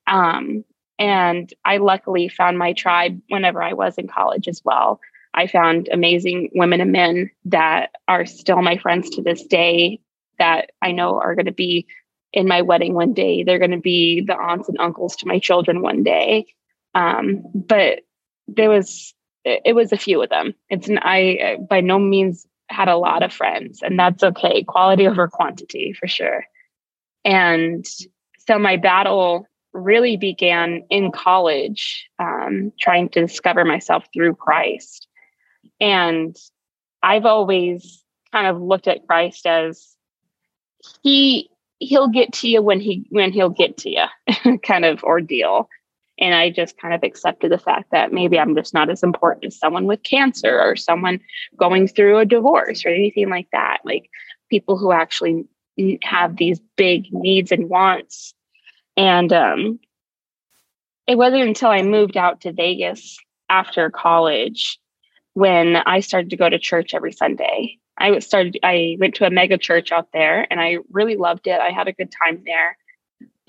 Um, 0.08 0.64
and 0.98 1.52
i 1.66 1.78
luckily 1.78 2.30
found 2.30 2.58
my 2.58 2.74
tribe 2.74 3.20
whenever 3.30 3.62
i 3.62 3.74
was 3.74 3.98
in 3.98 4.08
college 4.08 4.48
as 4.48 4.62
well. 4.64 5.00
I 5.34 5.46
found 5.48 5.90
amazing 5.92 6.50
women 6.56 6.82
and 6.82 6.92
men 6.92 7.30
that 7.46 7.92
are 8.08 8.26
still 8.26 8.62
my 8.62 8.78
friends 8.78 9.10
to 9.12 9.22
this 9.22 9.44
day 9.46 10.00
that 10.38 10.72
i 10.82 10.92
know 10.92 11.20
are 11.20 11.36
going 11.36 11.46
to 11.46 11.52
be 11.52 11.88
in 12.34 12.48
my 12.48 12.62
wedding 12.62 12.94
one 12.94 13.14
day. 13.14 13.44
They're 13.44 13.60
going 13.60 13.72
to 13.72 13.78
be 13.78 14.22
the 14.22 14.36
aunts 14.36 14.70
and 14.70 14.78
uncles 14.80 15.16
to 15.18 15.28
my 15.28 15.40
children 15.40 15.82
one 15.82 16.04
day. 16.04 16.46
Um, 16.94 17.44
but 17.54 18.02
there 18.48 18.70
was 18.70 19.14
it, 19.46 19.76
was 19.76 19.92
a 19.92 19.98
few 19.98 20.22
of 20.22 20.30
them. 20.30 20.54
It's 20.70 20.88
an, 20.88 21.00
I 21.02 21.58
by 21.70 21.82
no 21.82 22.00
means 22.00 22.46
had 22.70 22.88
a 22.88 22.98
lot 22.98 23.24
of 23.24 23.34
friends, 23.34 23.82
and 23.82 23.98
that's 23.98 24.24
okay. 24.24 24.64
Quality 24.64 25.08
over 25.08 25.28
quantity 25.28 25.94
for 25.94 26.08
sure. 26.08 26.46
And 27.26 27.86
so 28.48 28.60
my 28.60 28.78
battle 28.78 29.48
really 29.74 30.18
began 30.18 30.84
in 30.90 31.12
college. 31.12 32.10
Um, 32.20 32.72
trying 32.80 33.10
to 33.10 33.22
discover 33.22 33.66
myself 33.66 34.06
through 34.14 34.36
Christ. 34.36 35.08
And 35.80 36.36
I've 37.02 37.26
always 37.26 38.04
kind 38.32 38.48
of 38.48 38.62
looked 38.62 38.88
at 38.88 39.08
Christ 39.08 39.46
as 39.46 39.96
he 41.04 41.50
he'll 41.80 42.10
get 42.10 42.34
to 42.34 42.50
you 42.50 42.62
when 42.62 42.80
he 42.80 43.06
when 43.10 43.32
he'll 43.32 43.50
get 43.50 43.78
to 43.78 43.90
you 43.90 44.58
kind 44.64 44.86
of 44.86 45.04
ordeal 45.04 45.70
and 46.20 46.36
i 46.36 46.50
just 46.50 46.78
kind 46.78 46.94
of 46.94 47.04
accepted 47.04 47.52
the 47.52 47.58
fact 47.58 47.92
that 47.92 48.14
maybe 48.14 48.38
i'm 48.38 48.56
just 48.56 48.74
not 48.74 48.90
as 48.90 49.04
important 49.04 49.46
as 49.46 49.58
someone 49.58 49.86
with 49.86 50.04
cancer 50.04 50.60
or 50.60 50.76
someone 50.76 51.20
going 51.58 51.88
through 51.88 52.18
a 52.18 52.26
divorce 52.26 52.86
or 52.86 52.90
anything 52.90 53.30
like 53.30 53.48
that. 53.52 53.80
Like 53.84 54.10
people 54.50 54.78
who 54.78 54.92
actually 54.92 55.46
have 56.04 56.36
these 56.36 56.60
big 56.76 57.12
needs 57.12 57.52
and 57.52 57.70
wants. 57.70 58.34
And 58.98 59.32
um, 59.32 59.80
it 61.08 61.18
wasn't 61.18 61.44
until 61.44 61.70
i 61.70 61.82
moved 61.82 62.18
out 62.18 62.42
to 62.42 62.52
vegas 62.52 63.18
after 63.50 63.90
college 63.90 64.80
when 65.34 65.78
i 65.78 66.02
started 66.02 66.30
to 66.30 66.38
go 66.38 66.50
to 66.50 66.60
church 66.60 66.94
every 66.94 67.12
sunday. 67.12 67.78
I 67.98 68.20
started, 68.20 68.60
I 68.64 68.96
went 69.00 69.16
to 69.16 69.26
a 69.26 69.30
mega 69.30 69.58
church 69.58 69.92
out 69.92 70.10
there 70.14 70.48
and 70.50 70.62
I 70.62 70.78
really 70.90 71.18
loved 71.18 71.48
it. 71.48 71.60
I 71.60 71.72
had 71.72 71.90
a 71.90 71.94
good 71.94 72.12
time 72.12 72.44
there, 72.46 72.78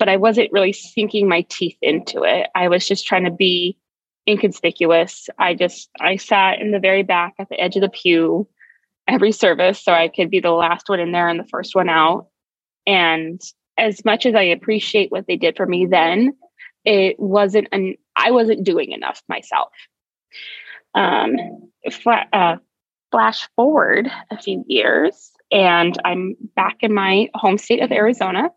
but 0.01 0.09
I 0.09 0.17
wasn't 0.17 0.51
really 0.51 0.73
sinking 0.73 1.29
my 1.29 1.45
teeth 1.47 1.77
into 1.79 2.23
it. 2.23 2.49
I 2.55 2.69
was 2.69 2.87
just 2.87 3.05
trying 3.05 3.25
to 3.25 3.29
be 3.31 3.77
inconspicuous. 4.27 5.29
I 5.37 5.53
just, 5.53 5.91
I 5.99 6.15
sat 6.15 6.59
in 6.59 6.71
the 6.71 6.79
very 6.79 7.03
back 7.03 7.35
at 7.37 7.49
the 7.49 7.61
edge 7.61 7.75
of 7.75 7.83
the 7.83 7.89
pew 7.89 8.47
every 9.07 9.31
service 9.31 9.79
so 9.79 9.91
I 9.91 10.07
could 10.07 10.31
be 10.31 10.39
the 10.39 10.49
last 10.49 10.89
one 10.89 10.99
in 10.99 11.11
there 11.11 11.29
and 11.29 11.39
the 11.39 11.47
first 11.51 11.75
one 11.75 11.87
out. 11.87 12.29
And 12.87 13.39
as 13.77 14.03
much 14.03 14.25
as 14.25 14.33
I 14.33 14.41
appreciate 14.41 15.11
what 15.11 15.27
they 15.27 15.37
did 15.37 15.55
for 15.55 15.67
me 15.67 15.85
then, 15.85 16.35
it 16.83 17.19
wasn't 17.19 17.67
an 17.71 17.93
I 18.15 18.31
wasn't 18.31 18.63
doing 18.63 18.93
enough 18.93 19.21
myself. 19.29 19.69
Um, 20.95 21.35
uh, 22.33 22.55
flash 23.11 23.47
forward 23.55 24.09
a 24.31 24.41
few 24.41 24.63
years 24.65 25.31
and 25.51 25.95
I'm 26.03 26.37
back 26.55 26.77
in 26.79 26.91
my 26.91 27.29
home 27.35 27.59
state 27.59 27.83
of 27.83 27.91
Arizona. 27.91 28.49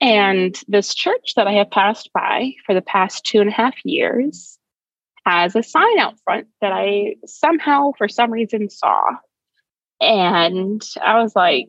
And 0.00 0.60
this 0.68 0.94
church 0.94 1.32
that 1.36 1.48
I 1.48 1.52
have 1.54 1.70
passed 1.70 2.10
by 2.12 2.52
for 2.64 2.74
the 2.74 2.82
past 2.82 3.24
two 3.24 3.40
and 3.40 3.48
a 3.48 3.52
half 3.52 3.74
years 3.84 4.58
has 5.26 5.56
a 5.56 5.62
sign 5.62 5.98
out 5.98 6.14
front 6.24 6.46
that 6.60 6.72
I 6.72 7.16
somehow, 7.26 7.92
for 7.98 8.08
some 8.08 8.30
reason, 8.30 8.70
saw. 8.70 9.02
And 10.00 10.82
I 11.02 11.20
was 11.20 11.34
like, 11.34 11.68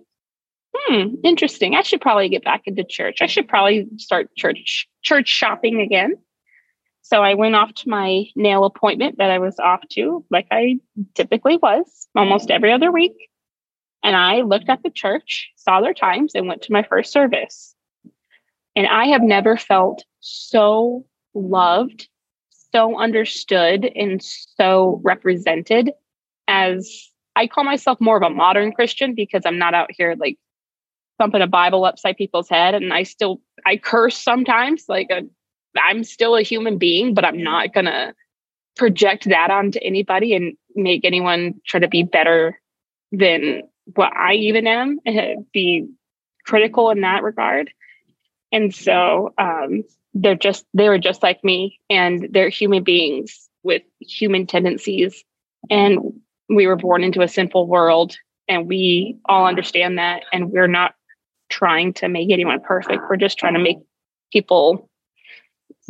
hmm, 0.76 1.16
interesting. 1.24 1.76
I 1.76 1.82
should 1.82 2.02
probably 2.02 2.30
get 2.30 2.44
back 2.44 2.64
into 2.66 2.84
church. 2.84 3.22
I 3.22 3.26
should 3.26 3.48
probably 3.48 3.88
start 3.98 4.36
church 4.36 4.88
church 5.02 5.28
shopping 5.28 5.82
again. 5.82 6.14
So 7.02 7.24
I 7.24 7.34
went 7.34 7.56
off 7.56 7.74
to 7.74 7.90
my 7.90 8.26
nail 8.36 8.66
appointment 8.66 9.18
that 9.18 9.32
I 9.32 9.40
was 9.40 9.58
off 9.58 9.82
to, 9.94 10.24
like 10.30 10.46
I 10.52 10.78
typically 11.16 11.58
was 11.58 12.08
almost 12.16 12.52
every 12.52 12.72
other 12.72 12.92
week. 12.92 13.16
And 14.04 14.16
I 14.16 14.42
looked 14.42 14.70
at 14.70 14.84
the 14.84 14.92
church, 14.92 15.50
saw 15.56 15.82
their 15.82 15.96
times, 15.96 16.36
and 16.36 16.48
went 16.48 16.62
to 16.64 16.72
my 16.72 16.84
first 16.84 17.12
service. 17.12 17.76
And 18.80 18.88
I 18.88 19.08
have 19.08 19.22
never 19.22 19.58
felt 19.58 20.06
so 20.22 21.06
loved, 21.34 22.08
so 22.72 22.98
understood, 22.98 23.84
and 23.94 24.24
so 24.24 25.02
represented 25.04 25.92
as 26.48 27.10
I 27.36 27.48
call 27.48 27.66
myself 27.66 28.00
more 28.00 28.16
of 28.16 28.24
a 28.24 28.30
modern 28.30 28.72
Christian 28.72 29.16
because 29.16 29.42
I'm 29.46 29.58
not 29.58 29.74
out 29.74 29.90
here 29.92 30.16
like 30.18 30.38
thumping 31.18 31.42
a 31.42 31.48
Bible 31.48 31.84
upside 31.84 32.16
people's 32.16 32.48
head. 32.48 32.74
And 32.74 32.94
I 32.94 33.04
still, 33.04 33.42
I 33.66 33.76
curse 33.76 34.18
sometimes, 34.18 34.86
like 34.88 35.10
a 35.12 35.24
I'm 35.78 36.06
still 36.06 36.38
a 36.38 36.42
human 36.42 36.78
being, 36.78 37.14
but 37.14 37.26
I'm 37.26 37.44
not 37.44 37.74
going 37.74 37.88
to 37.88 38.14
project 38.78 39.28
that 39.28 39.52
onto 39.52 39.80
anybody 39.82 40.34
and 40.34 40.56
make 40.74 41.04
anyone 41.04 41.56
try 41.68 41.82
to 41.82 41.90
be 41.90 42.04
better 42.04 42.58
than 43.12 43.64
what 43.96 44.16
I 44.16 44.36
even 44.36 44.68
am, 44.68 45.00
and 45.06 45.46
be 45.54 45.86
critical 46.46 46.92
in 46.92 47.02
that 47.02 47.24
regard. 47.24 47.72
And 48.52 48.74
so 48.74 49.34
um, 49.38 49.84
they're 50.14 50.36
just, 50.36 50.66
they 50.74 50.90
were 50.90 50.98
just 50.98 51.24
like 51.24 51.44
me, 51.44 51.80
and 51.90 52.28
they're 52.32 52.50
human 52.50 52.84
beings 52.84 53.50
with 53.64 53.84
human 54.00 54.48
tendencies. 54.48 55.24
And 55.70 56.22
we 56.48 56.68
were 56.68 56.76
born 56.76 57.04
into 57.04 57.22
a 57.22 57.28
sinful 57.28 57.68
world, 57.68 58.16
and 58.48 58.68
we 58.68 59.20
all 59.26 59.46
understand 59.46 59.98
that. 59.98 60.24
And 60.34 60.52
we're 60.52 60.68
not 60.68 60.96
trying 61.50 61.94
to 61.94 62.08
make 62.08 62.32
anyone 62.32 62.62
perfect. 62.62 63.04
We're 63.10 63.18
just 63.18 63.38
trying 63.38 63.56
to 63.56 63.60
make 63.60 63.78
people 64.32 64.90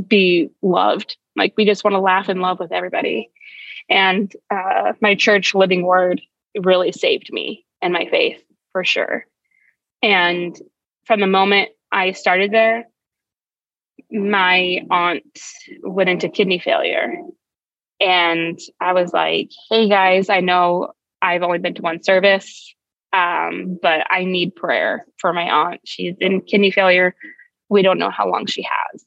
be 0.08 0.50
loved. 0.62 1.18
Like 1.36 1.54
we 1.58 1.66
just 1.66 1.84
want 1.84 1.94
to 1.94 2.00
laugh 2.00 2.30
and 2.30 2.42
love 2.42 2.60
with 2.60 2.72
everybody. 2.72 3.32
And 3.90 4.32
uh, 4.50 4.94
my 5.02 5.16
church 5.16 5.56
living 5.56 5.84
word 5.84 6.22
really 6.58 6.92
saved 6.92 7.32
me 7.32 7.66
and 7.82 7.94
my 7.94 8.08
faith 8.10 8.42
for 8.72 8.84
sure. 8.84 9.26
And 10.02 10.58
from 11.06 11.20
the 11.20 11.28
moment 11.28 11.70
I 11.92 12.12
started 12.12 12.52
there, 12.52 12.88
my 14.12 14.80
aunt 14.90 15.40
went 15.84 16.10
into 16.10 16.30
kidney 16.30 16.60
failure. 16.60 17.14
And 18.00 18.58
I 18.80 18.94
was 18.94 19.12
like, 19.12 19.50
hey 19.70 19.90
guys, 19.90 20.30
I 20.30 20.40
know 20.40 20.94
I've 21.22 21.44
only 21.44 21.60
been 21.60 21.74
to 21.76 21.82
one 21.82 22.02
service, 22.02 22.74
um, 23.12 23.78
but 23.82 24.06
I 24.10 24.24
need 24.24 24.56
prayer 24.56 25.06
for 25.18 25.34
my 25.34 25.50
aunt. 25.50 25.82
She's 25.84 26.16
in 26.20 26.42
kidney 26.42 26.72
failure. 26.72 27.16
We 27.68 27.82
don't 27.82 28.00
know 28.00 28.10
how 28.10 28.30
long 28.30 28.46
she 28.46 28.64
has 28.64 29.06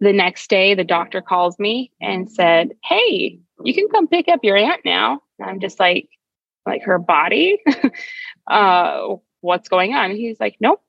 the 0.00 0.12
next 0.12 0.50
day 0.50 0.74
the 0.74 0.84
doctor 0.84 1.22
calls 1.22 1.58
me 1.58 1.90
and 2.00 2.30
said 2.30 2.72
hey 2.84 3.38
you 3.64 3.74
can 3.74 3.88
come 3.88 4.08
pick 4.08 4.28
up 4.28 4.40
your 4.42 4.56
aunt 4.56 4.80
now 4.84 5.20
and 5.38 5.48
i'm 5.48 5.60
just 5.60 5.78
like 5.78 6.08
like 6.66 6.82
her 6.82 6.98
body 6.98 7.58
uh 8.46 9.06
what's 9.40 9.68
going 9.68 9.94
on 9.94 10.10
he's 10.10 10.38
like 10.40 10.56
nope 10.60 10.82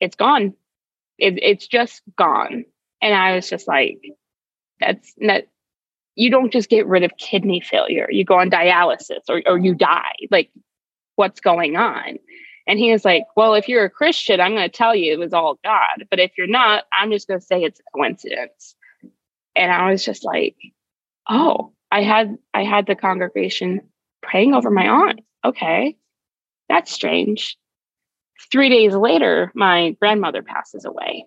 it's 0.00 0.16
gone 0.16 0.54
it, 1.18 1.38
it's 1.42 1.66
just 1.66 2.02
gone 2.16 2.64
and 3.00 3.14
i 3.14 3.34
was 3.34 3.48
just 3.48 3.66
like 3.68 3.98
that's 4.80 5.14
not 5.18 5.42
you 6.14 6.30
don't 6.30 6.52
just 6.52 6.68
get 6.68 6.86
rid 6.86 7.02
of 7.02 7.16
kidney 7.18 7.60
failure 7.60 8.08
you 8.10 8.24
go 8.24 8.38
on 8.38 8.50
dialysis 8.50 9.20
or, 9.28 9.42
or 9.46 9.58
you 9.58 9.74
die 9.74 10.14
like 10.30 10.50
what's 11.16 11.40
going 11.40 11.76
on 11.76 12.18
and 12.66 12.78
he 12.78 12.90
was 12.90 13.04
like, 13.04 13.24
Well, 13.36 13.54
if 13.54 13.68
you're 13.68 13.84
a 13.84 13.90
Christian, 13.90 14.40
I'm 14.40 14.52
going 14.52 14.68
to 14.68 14.76
tell 14.76 14.94
you 14.94 15.12
it 15.12 15.18
was 15.18 15.32
all 15.32 15.58
God. 15.62 16.06
But 16.10 16.18
if 16.18 16.32
you're 16.36 16.46
not, 16.46 16.84
I'm 16.92 17.10
just 17.10 17.28
going 17.28 17.40
to 17.40 17.46
say 17.46 17.62
it's 17.62 17.80
a 17.80 17.96
coincidence. 17.96 18.74
And 19.54 19.70
I 19.72 19.90
was 19.90 20.04
just 20.04 20.24
like, 20.24 20.56
Oh, 21.28 21.72
I 21.90 22.02
had 22.02 22.36
I 22.52 22.64
had 22.64 22.86
the 22.86 22.96
congregation 22.96 23.82
praying 24.22 24.54
over 24.54 24.70
my 24.70 24.88
aunt. 24.88 25.20
Okay. 25.44 25.96
That's 26.68 26.92
strange. 26.92 27.56
Three 28.50 28.68
days 28.68 28.94
later, 28.94 29.52
my 29.54 29.96
grandmother 30.00 30.42
passes 30.42 30.84
away. 30.84 31.24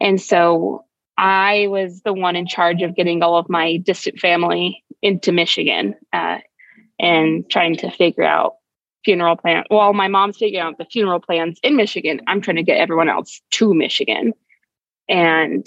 And 0.00 0.20
so 0.20 0.84
I 1.18 1.66
was 1.68 2.00
the 2.02 2.14
one 2.14 2.36
in 2.36 2.46
charge 2.46 2.82
of 2.82 2.96
getting 2.96 3.22
all 3.22 3.36
of 3.36 3.50
my 3.50 3.76
distant 3.76 4.18
family 4.18 4.82
into 5.02 5.32
Michigan 5.32 5.94
uh, 6.12 6.38
and 6.98 7.48
trying 7.50 7.76
to 7.76 7.90
figure 7.90 8.24
out 8.24 8.54
funeral 9.04 9.36
plan. 9.36 9.64
Well, 9.70 9.92
my 9.92 10.08
mom's 10.08 10.38
figuring 10.38 10.64
out 10.64 10.78
the 10.78 10.86
funeral 10.86 11.20
plans 11.20 11.58
in 11.62 11.76
Michigan. 11.76 12.20
I'm 12.26 12.40
trying 12.40 12.56
to 12.56 12.62
get 12.62 12.78
everyone 12.78 13.08
else 13.08 13.40
to 13.52 13.74
Michigan 13.74 14.32
and 15.08 15.66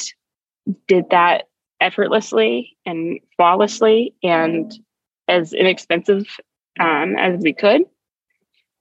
did 0.88 1.06
that 1.12 1.50
effortlessly 1.82 2.78
and 2.86 3.20
flawlessly 3.36 4.16
and 4.24 4.74
as 5.28 5.54
inexpensive 5.54 6.26
um, 6.80 7.16
as 7.18 7.40
we 7.42 7.54
could. 7.54 7.84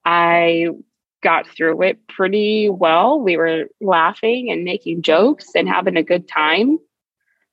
I 0.05 0.69
got 1.23 1.47
through 1.49 1.83
it 1.83 2.07
pretty 2.09 2.69
well. 2.69 3.21
We 3.21 3.37
were 3.37 3.65
laughing 3.81 4.51
and 4.51 4.65
making 4.65 5.03
jokes 5.03 5.51
and 5.55 5.69
having 5.69 5.97
a 5.97 6.03
good 6.03 6.29
time. 6.29 6.79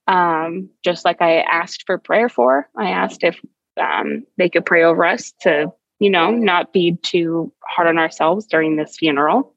Um, 0.08 0.70
just 0.84 1.06
like 1.06 1.22
I 1.22 1.42
asked 1.42 1.84
for 1.86 1.98
prayer 1.98 2.30
for, 2.30 2.68
I 2.76 2.90
asked 2.90 3.24
if 3.24 3.40
um, 3.80 4.26
they 4.38 4.50
could 4.50 4.66
pray 4.66 4.84
over 4.84 5.06
us 5.06 5.34
to 5.42 5.72
you 6.00 6.10
know, 6.10 6.32
not 6.32 6.74
be 6.74 6.98
too 7.04 7.54
hard 7.64 7.88
on 7.88 7.98
ourselves 7.98 8.46
during 8.46 8.76
this 8.76 8.98
funeral. 8.98 9.54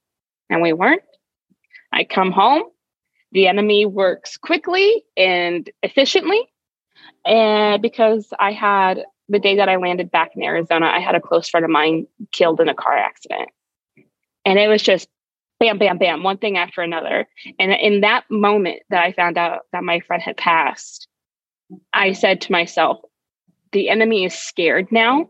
And 0.51 0.61
we 0.61 0.73
weren't. 0.73 1.03
I 1.93 2.05
come 2.05 2.33
home. 2.33 2.65
The 3.31 3.47
enemy 3.47 3.87
works 3.87 4.37
quickly 4.37 5.05
and 5.17 5.71
efficiently. 5.83 6.41
And 7.25 7.81
because 7.81 8.29
I 8.39 8.53
had 8.53 9.05
the 9.29 9.39
day 9.39 9.57
that 9.57 9.69
I 9.69 9.77
landed 9.77 10.11
back 10.11 10.33
in 10.35 10.43
Arizona, 10.43 10.87
I 10.87 10.99
had 10.99 11.15
a 11.15 11.21
close 11.21 11.49
friend 11.49 11.65
of 11.65 11.71
mine 11.71 12.07
killed 12.33 12.61
in 12.61 12.69
a 12.69 12.75
car 12.75 12.97
accident. 12.97 13.49
And 14.45 14.59
it 14.59 14.69
was 14.69 14.83
just 14.83 15.09
bam, 15.61 15.79
bam, 15.79 15.99
bam, 15.99 16.23
one 16.23 16.39
thing 16.39 16.57
after 16.57 16.81
another. 16.81 17.29
And 17.59 17.73
in 17.73 18.01
that 18.01 18.25
moment 18.31 18.81
that 18.91 19.05
I 19.05 19.13
found 19.13 19.39
out 19.39 19.61
that 19.73 19.85
my 19.85 20.01
friend 20.01 20.23
had 20.23 20.37
passed, 20.37 21.07
I 21.93 22.13
said 22.13 22.41
to 22.43 22.53
myself, 22.53 22.99
the 23.73 23.89
enemy 23.89 24.25
is 24.25 24.35
scared 24.35 24.91
now 24.91 25.29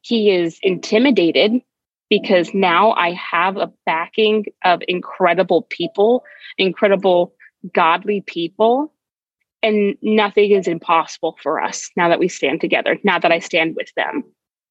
he 0.00 0.30
is 0.30 0.58
intimidated 0.62 1.60
because 2.08 2.54
now 2.54 2.92
I 2.92 3.12
have 3.12 3.56
a 3.56 3.70
backing 3.84 4.46
of 4.64 4.80
incredible 4.88 5.62
people, 5.62 6.24
incredible 6.56 7.34
godly 7.74 8.22
people. 8.22 8.92
and 9.60 9.96
nothing 10.02 10.52
is 10.52 10.68
impossible 10.68 11.36
for 11.42 11.60
us 11.60 11.90
now 11.96 12.08
that 12.08 12.20
we 12.20 12.28
stand 12.28 12.60
together, 12.60 12.96
now 13.02 13.18
that 13.18 13.32
I 13.32 13.40
stand 13.40 13.74
with 13.74 13.92
them. 13.96 14.22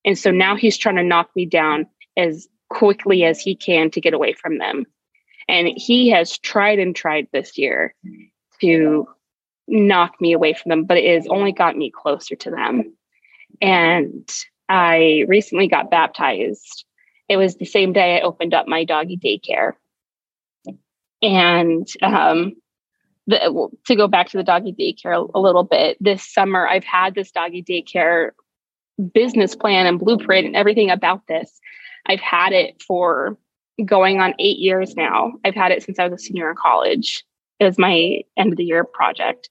And 0.05 0.17
so 0.17 0.31
now 0.31 0.55
he's 0.55 0.77
trying 0.77 0.95
to 0.95 1.03
knock 1.03 1.29
me 1.35 1.45
down 1.45 1.87
as 2.15 2.47
quickly 2.69 3.23
as 3.23 3.39
he 3.39 3.55
can 3.55 3.89
to 3.91 4.01
get 4.01 4.13
away 4.13 4.33
from 4.33 4.57
them. 4.57 4.85
And 5.47 5.69
he 5.75 6.09
has 6.09 6.37
tried 6.37 6.79
and 6.79 6.95
tried 6.95 7.27
this 7.31 7.57
year 7.57 7.93
to 8.61 9.07
knock 9.67 10.15
me 10.19 10.33
away 10.33 10.53
from 10.53 10.69
them, 10.69 10.83
but 10.85 10.97
it 10.97 11.15
has 11.15 11.27
only 11.27 11.51
got 11.51 11.77
me 11.77 11.91
closer 11.91 12.35
to 12.35 12.51
them. 12.51 12.93
And 13.61 14.29
I 14.69 15.25
recently 15.27 15.67
got 15.67 15.91
baptized. 15.91 16.85
It 17.29 17.37
was 17.37 17.55
the 17.55 17.65
same 17.65 17.93
day 17.93 18.17
I 18.17 18.21
opened 18.21 18.53
up 18.53 18.67
my 18.67 18.83
doggy 18.83 19.17
daycare. 19.17 19.73
And 21.21 21.87
um, 22.01 22.53
the, 23.25 23.69
to 23.87 23.95
go 23.95 24.07
back 24.07 24.29
to 24.29 24.37
the 24.37 24.43
doggy 24.43 24.73
daycare 24.73 25.15
a, 25.15 25.37
a 25.37 25.39
little 25.39 25.63
bit, 25.63 25.97
this 25.99 26.23
summer 26.23 26.67
I've 26.67 26.83
had 26.83 27.15
this 27.15 27.31
doggy 27.31 27.63
daycare 27.63 28.31
business 29.13 29.55
plan 29.55 29.85
and 29.85 29.99
blueprint 29.99 30.47
and 30.47 30.55
everything 30.55 30.89
about 30.89 31.21
this. 31.27 31.59
I've 32.07 32.21
had 32.21 32.53
it 32.53 32.81
for 32.81 33.37
going 33.85 34.19
on 34.19 34.33
eight 34.39 34.57
years 34.57 34.95
now. 34.95 35.33
I've 35.43 35.55
had 35.55 35.71
it 35.71 35.83
since 35.83 35.99
I 35.99 36.07
was 36.07 36.21
a 36.21 36.23
senior 36.23 36.49
in 36.49 36.55
college. 36.55 37.23
It 37.59 37.65
was 37.65 37.77
my 37.77 38.21
end 38.37 38.53
of 38.53 38.57
the 38.57 38.63
year 38.63 38.83
project. 38.83 39.49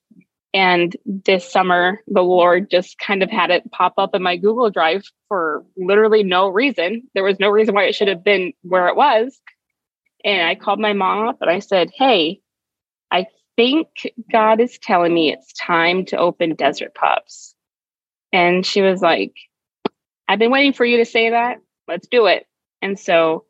And 0.55 0.97
this 1.05 1.51
summer, 1.51 2.01
the 2.07 2.23
Lord 2.23 2.71
just 2.71 2.99
kind 2.99 3.23
of 3.23 3.31
had 3.31 3.51
it 3.51 3.71
pop 3.73 3.95
up 3.99 4.15
in 4.15 4.23
my 4.23 4.37
Google 4.37 4.71
Drive 4.71 5.05
for 5.29 5.65
literally 5.77 6.23
no 6.23 6.49
reason. 6.49 7.03
There 7.15 7.25
was 7.25 7.39
no 7.39 7.51
reason 7.51 7.75
why 7.75 7.85
it 7.85 7.95
should 7.95 8.09
have 8.09 8.25
been 8.25 8.53
where 8.63 8.89
it 8.89 8.97
was. 8.97 9.39
And 10.25 10.47
I 10.47 10.55
called 10.55 10.81
my 10.81 10.95
mom 10.95 11.29
up 11.29 11.43
and 11.43 11.51
I 11.51 11.59
said, 11.59 11.91
Hey, 11.95 12.41
I 13.11 13.27
think 13.57 13.89
God 14.33 14.61
is 14.61 14.79
telling 14.79 15.13
me 15.13 15.31
it's 15.33 15.53
time 15.53 16.07
to 16.07 16.17
open 16.17 16.55
Desert 16.55 16.95
Pups. 16.95 17.55
And 18.33 18.65
she 18.65 18.83
was 18.83 19.03
like, 19.03 19.35
I've 20.29 20.39
been 20.39 20.51
waiting 20.51 20.73
for 20.73 20.85
you 20.85 20.97
to 20.99 21.05
say 21.05 21.31
that. 21.31 21.59
Let's 21.89 22.09
do 22.09 22.27
it. 22.27 22.47
And 22.83 22.99
so, 22.99 23.45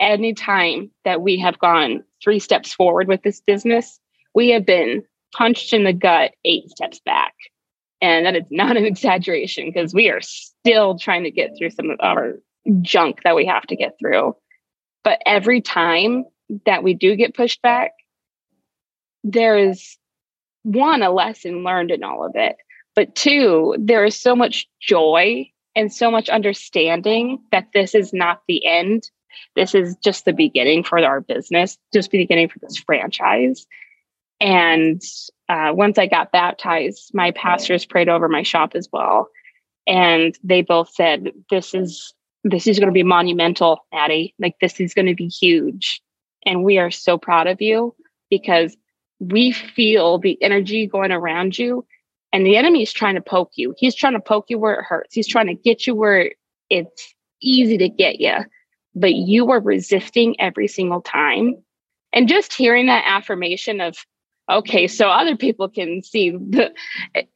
any 0.00 0.34
time 0.34 0.90
that 1.04 1.22
we 1.22 1.38
have 1.38 1.58
gone 1.58 2.04
three 2.22 2.38
steps 2.38 2.74
forward 2.74 3.08
with 3.08 3.22
this 3.22 3.40
business, 3.40 4.00
we 4.34 4.50
have 4.50 4.66
been 4.66 5.02
punched 5.34 5.72
in 5.72 5.84
the 5.84 5.92
gut 5.92 6.32
eight 6.44 6.70
steps 6.70 7.00
back. 7.04 7.34
And 8.00 8.26
that 8.26 8.36
is 8.36 8.44
not 8.50 8.76
an 8.76 8.84
exaggeration 8.86 9.66
because 9.66 9.94
we 9.94 10.08
are 10.10 10.20
still 10.20 10.98
trying 10.98 11.24
to 11.24 11.30
get 11.30 11.50
through 11.56 11.70
some 11.70 11.90
of 11.90 11.98
our 12.00 12.34
junk 12.80 13.20
that 13.24 13.36
we 13.36 13.46
have 13.46 13.66
to 13.68 13.76
get 13.76 13.96
through. 13.98 14.36
But 15.02 15.20
every 15.26 15.60
time 15.60 16.24
that 16.66 16.82
we 16.82 16.94
do 16.94 17.16
get 17.16 17.34
pushed 17.34 17.62
back, 17.62 17.92
there 19.22 19.58
is 19.58 19.96
one, 20.62 21.02
a 21.02 21.10
lesson 21.10 21.62
learned 21.62 21.90
in 21.90 22.02
all 22.02 22.24
of 22.24 22.32
it. 22.34 22.56
But 22.94 23.14
two, 23.14 23.74
there 23.78 24.04
is 24.04 24.18
so 24.18 24.36
much 24.36 24.66
joy 24.80 25.50
and 25.76 25.92
so 25.92 26.10
much 26.10 26.28
understanding 26.28 27.40
that 27.52 27.68
this 27.74 27.94
is 27.94 28.12
not 28.12 28.42
the 28.48 28.64
end. 28.66 29.10
This 29.56 29.74
is 29.74 29.96
just 29.96 30.24
the 30.24 30.32
beginning 30.32 30.84
for 30.84 30.98
our 30.98 31.20
business, 31.20 31.76
just 31.92 32.10
the 32.10 32.18
beginning 32.18 32.48
for 32.48 32.58
this 32.60 32.76
franchise. 32.78 33.66
And 34.40 35.02
uh, 35.48 35.72
once 35.74 35.98
I 35.98 36.06
got 36.06 36.32
baptized, 36.32 37.10
my 37.14 37.30
pastors 37.32 37.84
prayed 37.84 38.08
over 38.08 38.28
my 38.28 38.42
shop 38.42 38.72
as 38.74 38.88
well, 38.92 39.28
and 39.86 40.36
they 40.42 40.62
both 40.62 40.90
said, 40.90 41.32
"This 41.50 41.74
is 41.74 42.14
this 42.42 42.66
is 42.66 42.78
going 42.78 42.88
to 42.88 42.94
be 42.94 43.02
monumental, 43.02 43.86
Addie. 43.92 44.34
Like 44.38 44.56
this 44.60 44.80
is 44.80 44.94
going 44.94 45.06
to 45.06 45.14
be 45.14 45.28
huge, 45.28 46.02
and 46.44 46.64
we 46.64 46.78
are 46.78 46.90
so 46.90 47.16
proud 47.16 47.46
of 47.46 47.60
you 47.60 47.94
because 48.30 48.76
we 49.20 49.52
feel 49.52 50.18
the 50.18 50.40
energy 50.42 50.86
going 50.86 51.12
around 51.12 51.58
you, 51.58 51.86
and 52.34 52.44
the 52.44 52.56
enemy 52.56 52.82
is 52.82 52.92
trying 52.92 53.14
to 53.14 53.20
poke 53.20 53.52
you. 53.54 53.76
He's 53.78 53.94
trying 53.94 54.14
to 54.14 54.20
poke 54.20 54.46
you 54.48 54.58
where 54.58 54.74
it 54.74 54.84
hurts. 54.84 55.14
He's 55.14 55.28
trying 55.28 55.46
to 55.46 55.54
get 55.54 55.86
you 55.86 55.94
where 55.94 56.32
it's 56.68 57.14
easy 57.40 57.78
to 57.78 57.88
get 57.88 58.18
you, 58.18 58.34
but 58.96 59.14
you 59.14 59.48
are 59.52 59.60
resisting 59.60 60.34
every 60.40 60.66
single 60.66 61.00
time." 61.00 61.62
And 62.12 62.28
just 62.28 62.52
hearing 62.52 62.86
that 62.86 63.04
affirmation 63.06 63.80
of 63.80 63.96
okay 64.50 64.86
so 64.86 65.08
other 65.08 65.36
people 65.36 65.68
can 65.68 66.02
see 66.02 66.30
the 66.30 66.72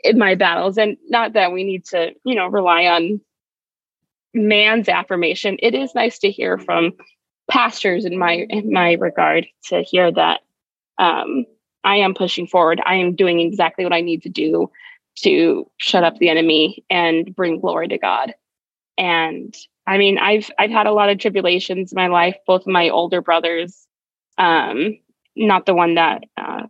in 0.02 0.18
my 0.18 0.34
battles 0.34 0.76
and 0.76 0.96
not 1.08 1.32
that 1.32 1.52
we 1.52 1.64
need 1.64 1.84
to 1.84 2.12
you 2.24 2.34
know 2.34 2.48
rely 2.48 2.86
on 2.86 3.20
man's 4.34 4.88
affirmation 4.88 5.56
it 5.62 5.74
is 5.74 5.94
nice 5.94 6.18
to 6.18 6.30
hear 6.30 6.58
from 6.58 6.92
pastors 7.50 8.04
in 8.04 8.18
my 8.18 8.46
in 8.50 8.72
my 8.72 8.92
regard 8.94 9.46
to 9.64 9.82
hear 9.82 10.12
that 10.12 10.40
um, 10.98 11.46
i 11.82 11.96
am 11.96 12.12
pushing 12.12 12.46
forward 12.46 12.80
i 12.84 12.94
am 12.94 13.14
doing 13.14 13.40
exactly 13.40 13.84
what 13.84 13.94
i 13.94 14.02
need 14.02 14.22
to 14.22 14.28
do 14.28 14.70
to 15.20 15.70
shut 15.78 16.04
up 16.04 16.16
the 16.18 16.28
enemy 16.28 16.84
and 16.90 17.34
bring 17.34 17.60
glory 17.60 17.88
to 17.88 17.98
god 17.98 18.34
and 18.96 19.54
i 19.86 19.98
mean 19.98 20.18
i've 20.18 20.50
i've 20.58 20.70
had 20.70 20.86
a 20.86 20.92
lot 20.92 21.08
of 21.08 21.18
tribulations 21.18 21.92
in 21.92 21.96
my 21.96 22.08
life 22.08 22.36
both 22.46 22.66
my 22.66 22.88
older 22.88 23.20
brothers 23.20 23.86
um 24.38 24.98
not 25.38 25.66
the 25.66 25.74
one 25.74 25.94
that 25.94 26.24
uh, 26.36 26.64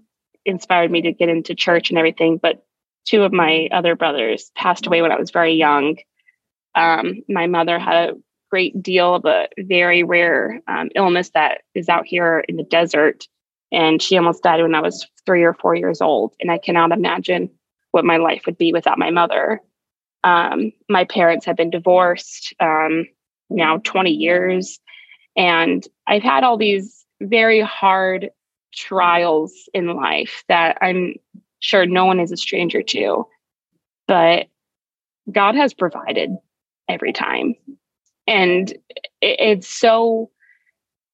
inspired 0.44 0.90
me 0.90 1.02
to 1.02 1.12
get 1.12 1.28
into 1.28 1.54
church 1.54 1.90
and 1.90 1.98
everything. 1.98 2.38
But 2.40 2.64
two 3.06 3.22
of 3.22 3.32
my 3.32 3.68
other 3.72 3.96
brothers 3.96 4.52
passed 4.54 4.86
away 4.86 5.02
when 5.02 5.12
I 5.12 5.18
was 5.18 5.30
very 5.30 5.54
young. 5.54 5.96
Um, 6.74 7.22
my 7.28 7.46
mother 7.46 7.78
had 7.78 8.10
a 8.10 8.14
great 8.50 8.80
deal 8.82 9.14
of 9.14 9.24
a 9.24 9.48
very 9.58 10.02
rare 10.02 10.60
um, 10.68 10.90
illness 10.94 11.30
that 11.30 11.62
is 11.74 11.88
out 11.88 12.06
here 12.06 12.44
in 12.48 12.56
the 12.56 12.62
desert. 12.62 13.26
And 13.72 14.00
she 14.00 14.16
almost 14.16 14.42
died 14.42 14.62
when 14.62 14.74
I 14.74 14.80
was 14.80 15.06
three 15.26 15.42
or 15.42 15.54
four 15.54 15.74
years 15.74 16.00
old. 16.00 16.34
And 16.40 16.50
I 16.50 16.58
cannot 16.58 16.92
imagine 16.92 17.50
what 17.90 18.04
my 18.04 18.16
life 18.16 18.42
would 18.46 18.58
be 18.58 18.72
without 18.72 18.98
my 18.98 19.10
mother. 19.10 19.60
Um, 20.24 20.72
my 20.88 21.04
parents 21.04 21.46
have 21.46 21.56
been 21.56 21.70
divorced 21.70 22.54
um, 22.60 23.06
now 23.50 23.78
20 23.78 24.10
years. 24.10 24.78
And 25.36 25.86
I've 26.06 26.22
had 26.22 26.44
all 26.44 26.56
these 26.56 27.04
very 27.20 27.60
hard 27.60 28.30
trials 28.74 29.52
in 29.72 29.94
life 29.96 30.44
that 30.48 30.78
I'm 30.80 31.14
sure 31.60 31.86
no 31.86 32.04
one 32.04 32.20
is 32.20 32.32
a 32.32 32.36
stranger 32.36 32.82
to, 32.82 33.26
but 34.06 34.46
God 35.30 35.54
has 35.54 35.74
provided 35.74 36.30
every 36.88 37.12
time. 37.12 37.54
And 38.26 38.76
it's 39.20 39.68
so 39.68 40.30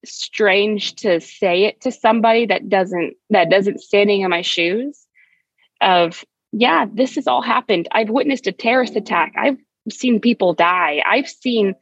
strange 0.05 0.95
to 0.97 1.21
say 1.21 1.65
it 1.65 1.81
to 1.81 1.91
somebody 1.91 2.47
that 2.47 2.69
doesn't 2.69 3.15
that 3.31 3.51
doesn't 3.51 3.81
standing 3.81 4.21
in 4.21 4.31
my 4.31 4.43
shoes 4.43 5.07
of 5.81 6.25
yeah 6.57 6.87
this 6.93 7.15
has 7.15 7.27
all 7.27 7.43
happened 7.43 7.89
i've 7.93 8.11
witnessed 8.11 8.47
a 8.47 8.53
terrorist 8.53 8.97
attack 8.97 9.33
i've 9.37 9.59
seen 9.91 10.21
people 10.21 10.55
die 10.55 11.03
i've 11.07 11.29
seen 11.29 11.75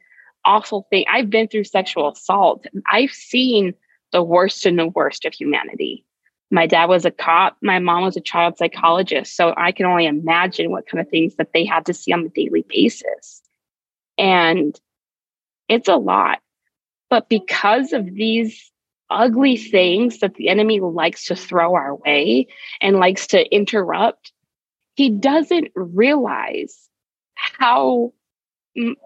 awful 0.45 0.87
things 0.89 1.05
i've 1.11 1.29
been 1.29 1.47
through 1.47 1.63
sexual 1.63 2.11
assault 2.11 2.65
i've 2.91 3.11
seen 3.11 3.73
the 4.13 4.23
worst 4.23 4.65
and 4.65 4.79
the 4.79 4.87
worst 4.87 5.25
of 5.25 5.33
humanity. 5.33 6.05
My 6.49 6.67
dad 6.67 6.85
was 6.85 7.03
a 7.03 7.11
cop. 7.11 7.57
My 7.61 7.79
mom 7.79 8.03
was 8.03 8.15
a 8.15 8.21
child 8.21 8.57
psychologist. 8.57 9.35
So 9.35 9.53
I 9.57 9.73
can 9.73 9.87
only 9.87 10.05
imagine 10.05 10.71
what 10.71 10.87
kind 10.87 11.01
of 11.01 11.09
things 11.09 11.35
that 11.35 11.49
they 11.53 11.65
had 11.65 11.85
to 11.87 11.93
see 11.93 12.13
on 12.13 12.25
a 12.25 12.29
daily 12.29 12.63
basis. 12.69 13.41
And 14.17 14.79
it's 15.67 15.89
a 15.89 15.95
lot. 15.95 16.39
But 17.09 17.27
because 17.27 17.91
of 17.91 18.05
these 18.05 18.71
ugly 19.09 19.57
things 19.57 20.19
that 20.19 20.35
the 20.35 20.47
enemy 20.47 20.79
likes 20.79 21.25
to 21.25 21.35
throw 21.35 21.75
our 21.75 21.95
way 21.95 22.47
and 22.81 22.97
likes 22.97 23.27
to 23.27 23.43
interrupt, 23.53 24.31
he 24.95 25.09
doesn't 25.09 25.69
realize 25.75 26.89
how 27.35 28.13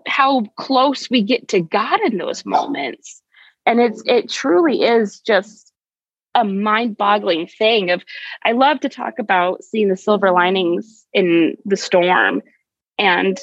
how 0.07 0.41
close 0.57 1.09
we 1.09 1.21
get 1.21 1.49
to 1.49 1.59
God 1.59 1.99
in 2.01 2.17
those 2.17 2.45
moments. 2.45 3.21
And 3.65 3.79
it's 3.79 4.01
it 4.05 4.29
truly 4.29 4.83
is 4.83 5.19
just 5.19 5.73
a 6.35 6.43
mind-boggling 6.43 7.47
thing 7.47 7.89
of 7.89 8.03
i 8.45 8.51
love 8.51 8.79
to 8.79 8.89
talk 8.89 9.17
about 9.17 9.63
seeing 9.63 9.87
the 9.87 9.97
silver 9.97 10.29
linings 10.29 11.07
in 11.11 11.57
the 11.65 11.75
storm 11.75 12.43
and 12.99 13.39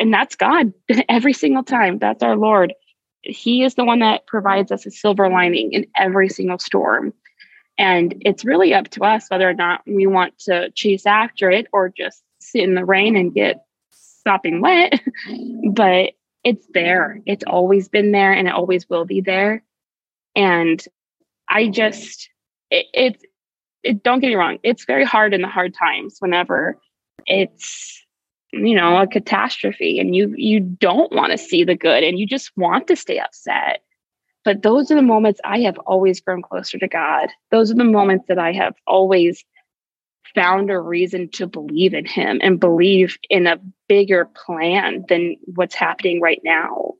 and 0.00 0.12
that's 0.12 0.34
god 0.34 0.72
every 1.08 1.32
single 1.32 1.62
time. 1.62 1.98
That's 1.98 2.22
our 2.22 2.36
lord. 2.36 2.74
He 3.22 3.62
is 3.62 3.74
the 3.74 3.84
one 3.84 3.98
that 4.00 4.26
provides 4.26 4.72
us 4.72 4.86
a 4.86 4.90
silver 4.90 5.28
lining 5.28 5.72
in 5.72 5.86
every 5.96 6.28
single 6.28 6.58
storm 6.58 7.12
and 7.78 8.14
it's 8.20 8.44
really 8.44 8.74
up 8.74 8.88
to 8.90 9.04
us 9.04 9.28
whether 9.30 9.48
or 9.48 9.54
not 9.54 9.80
we 9.86 10.06
want 10.06 10.38
to 10.40 10.70
chase 10.72 11.06
after 11.06 11.50
it 11.50 11.66
or 11.72 11.92
just 11.96 12.22
sit 12.40 12.62
in 12.62 12.74
the 12.74 12.84
rain 12.84 13.16
and 13.16 13.34
get 13.34 13.64
sopping 14.24 14.60
wet 14.60 15.00
but 15.72 16.12
it's 16.44 16.66
there. 16.72 17.20
It's 17.26 17.44
always 17.46 17.88
been 17.88 18.12
there 18.12 18.32
and 18.32 18.48
it 18.48 18.54
always 18.54 18.88
will 18.88 19.04
be 19.04 19.20
there. 19.20 19.62
And 20.36 20.82
I 21.48 21.68
just, 21.68 22.28
it, 22.70 22.86
it, 22.92 23.22
it, 23.82 24.02
don't 24.02 24.20
get 24.20 24.28
me 24.28 24.34
wrong, 24.34 24.58
it's 24.62 24.84
very 24.84 25.04
hard 25.04 25.34
in 25.34 25.42
the 25.42 25.48
hard 25.48 25.74
times 25.74 26.16
whenever 26.20 26.78
it's, 27.26 28.04
you 28.52 28.74
know, 28.74 28.98
a 28.98 29.06
catastrophe 29.06 29.98
and 29.98 30.14
you, 30.14 30.32
you 30.36 30.60
don't 30.60 31.12
want 31.12 31.32
to 31.32 31.38
see 31.38 31.64
the 31.64 31.74
good 31.74 32.02
and 32.02 32.18
you 32.18 32.26
just 32.26 32.50
want 32.56 32.86
to 32.86 32.96
stay 32.96 33.18
upset. 33.18 33.82
But 34.48 34.62
those 34.62 34.90
are 34.90 34.94
the 34.94 35.02
moments 35.02 35.42
I 35.44 35.60
have 35.60 35.76
always 35.80 36.22
grown 36.22 36.40
closer 36.40 36.78
to 36.78 36.88
God. 36.88 37.28
Those 37.50 37.70
are 37.70 37.74
the 37.74 37.84
moments 37.84 38.24
that 38.28 38.38
I 38.38 38.52
have 38.52 38.74
always 38.86 39.44
found 40.34 40.70
a 40.70 40.80
reason 40.80 41.28
to 41.32 41.46
believe 41.46 41.92
in 41.92 42.06
him 42.06 42.40
and 42.42 42.58
believe 42.58 43.18
in 43.28 43.46
a 43.46 43.60
bigger 43.90 44.24
plan 44.24 45.04
than 45.10 45.36
what's 45.54 45.74
happening 45.74 46.22
right 46.22 46.40
now. 46.44 46.94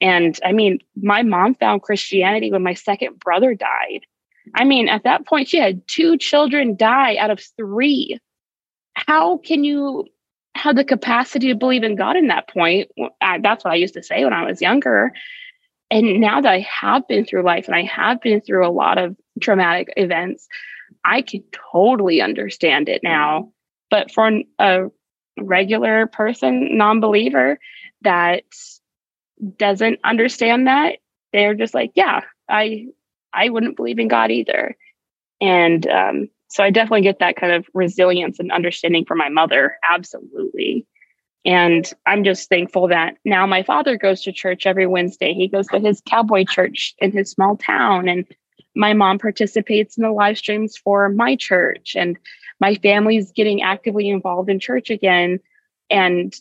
And 0.00 0.38
I 0.44 0.52
mean, 0.52 0.78
my 0.94 1.24
mom 1.24 1.56
found 1.56 1.82
Christianity 1.82 2.52
when 2.52 2.62
my 2.62 2.74
second 2.74 3.18
brother 3.18 3.56
died. 3.56 4.06
I 4.54 4.62
mean, 4.62 4.88
at 4.88 5.02
that 5.02 5.26
point, 5.26 5.48
she 5.48 5.58
had 5.58 5.82
two 5.88 6.16
children 6.16 6.76
die 6.76 7.16
out 7.16 7.30
of 7.30 7.42
three. 7.56 8.20
How 8.94 9.38
can 9.38 9.64
you 9.64 10.04
have 10.54 10.76
the 10.76 10.84
capacity 10.84 11.48
to 11.48 11.56
believe 11.56 11.82
in 11.82 11.96
God 11.96 12.14
in 12.14 12.28
that 12.28 12.48
point? 12.48 12.88
That's 13.20 13.64
what 13.64 13.72
I 13.72 13.76
used 13.76 13.94
to 13.94 14.02
say 14.04 14.22
when 14.22 14.32
I 14.32 14.44
was 14.44 14.62
younger. 14.62 15.12
And 15.90 16.20
now 16.20 16.40
that 16.40 16.50
I 16.50 16.60
have 16.60 17.06
been 17.06 17.24
through 17.24 17.44
life 17.44 17.66
and 17.66 17.74
I 17.76 17.82
have 17.82 18.20
been 18.20 18.40
through 18.40 18.66
a 18.66 18.70
lot 18.72 18.98
of 18.98 19.16
traumatic 19.40 19.92
events, 19.96 20.48
I 21.04 21.22
can 21.22 21.42
totally 21.72 22.20
understand 22.20 22.88
it 22.88 23.02
now. 23.02 23.52
But 23.90 24.10
for 24.10 24.30
a 24.58 24.86
regular 25.38 26.06
person, 26.06 26.76
non 26.76 27.00
believer 27.00 27.58
that 28.02 28.44
doesn't 29.58 30.00
understand 30.04 30.66
that, 30.66 30.98
they're 31.32 31.54
just 31.54 31.74
like, 31.74 31.92
yeah, 31.94 32.20
I 32.48 32.86
I 33.32 33.50
wouldn't 33.50 33.76
believe 33.76 33.98
in 33.98 34.08
God 34.08 34.30
either. 34.30 34.76
And 35.40 35.86
um, 35.88 36.28
so 36.48 36.62
I 36.62 36.70
definitely 36.70 37.02
get 37.02 37.18
that 37.18 37.36
kind 37.36 37.52
of 37.52 37.66
resilience 37.74 38.38
and 38.38 38.52
understanding 38.52 39.04
from 39.04 39.18
my 39.18 39.28
mother. 39.28 39.76
Absolutely. 39.90 40.86
And 41.44 41.90
I'm 42.06 42.24
just 42.24 42.48
thankful 42.48 42.88
that 42.88 43.16
now 43.24 43.46
my 43.46 43.62
father 43.62 43.98
goes 43.98 44.22
to 44.22 44.32
church 44.32 44.66
every 44.66 44.86
Wednesday. 44.86 45.34
He 45.34 45.48
goes 45.48 45.66
to 45.68 45.78
his 45.78 46.02
cowboy 46.06 46.44
church 46.44 46.94
in 46.98 47.12
his 47.12 47.30
small 47.30 47.56
town. 47.56 48.08
And 48.08 48.24
my 48.74 48.94
mom 48.94 49.18
participates 49.18 49.98
in 49.98 50.04
the 50.04 50.10
live 50.10 50.38
streams 50.38 50.76
for 50.76 51.08
my 51.10 51.36
church. 51.36 51.94
And 51.96 52.16
my 52.60 52.76
family's 52.76 53.30
getting 53.32 53.62
actively 53.62 54.08
involved 54.08 54.48
in 54.48 54.58
church 54.58 54.90
again. 54.90 55.38
And 55.90 56.34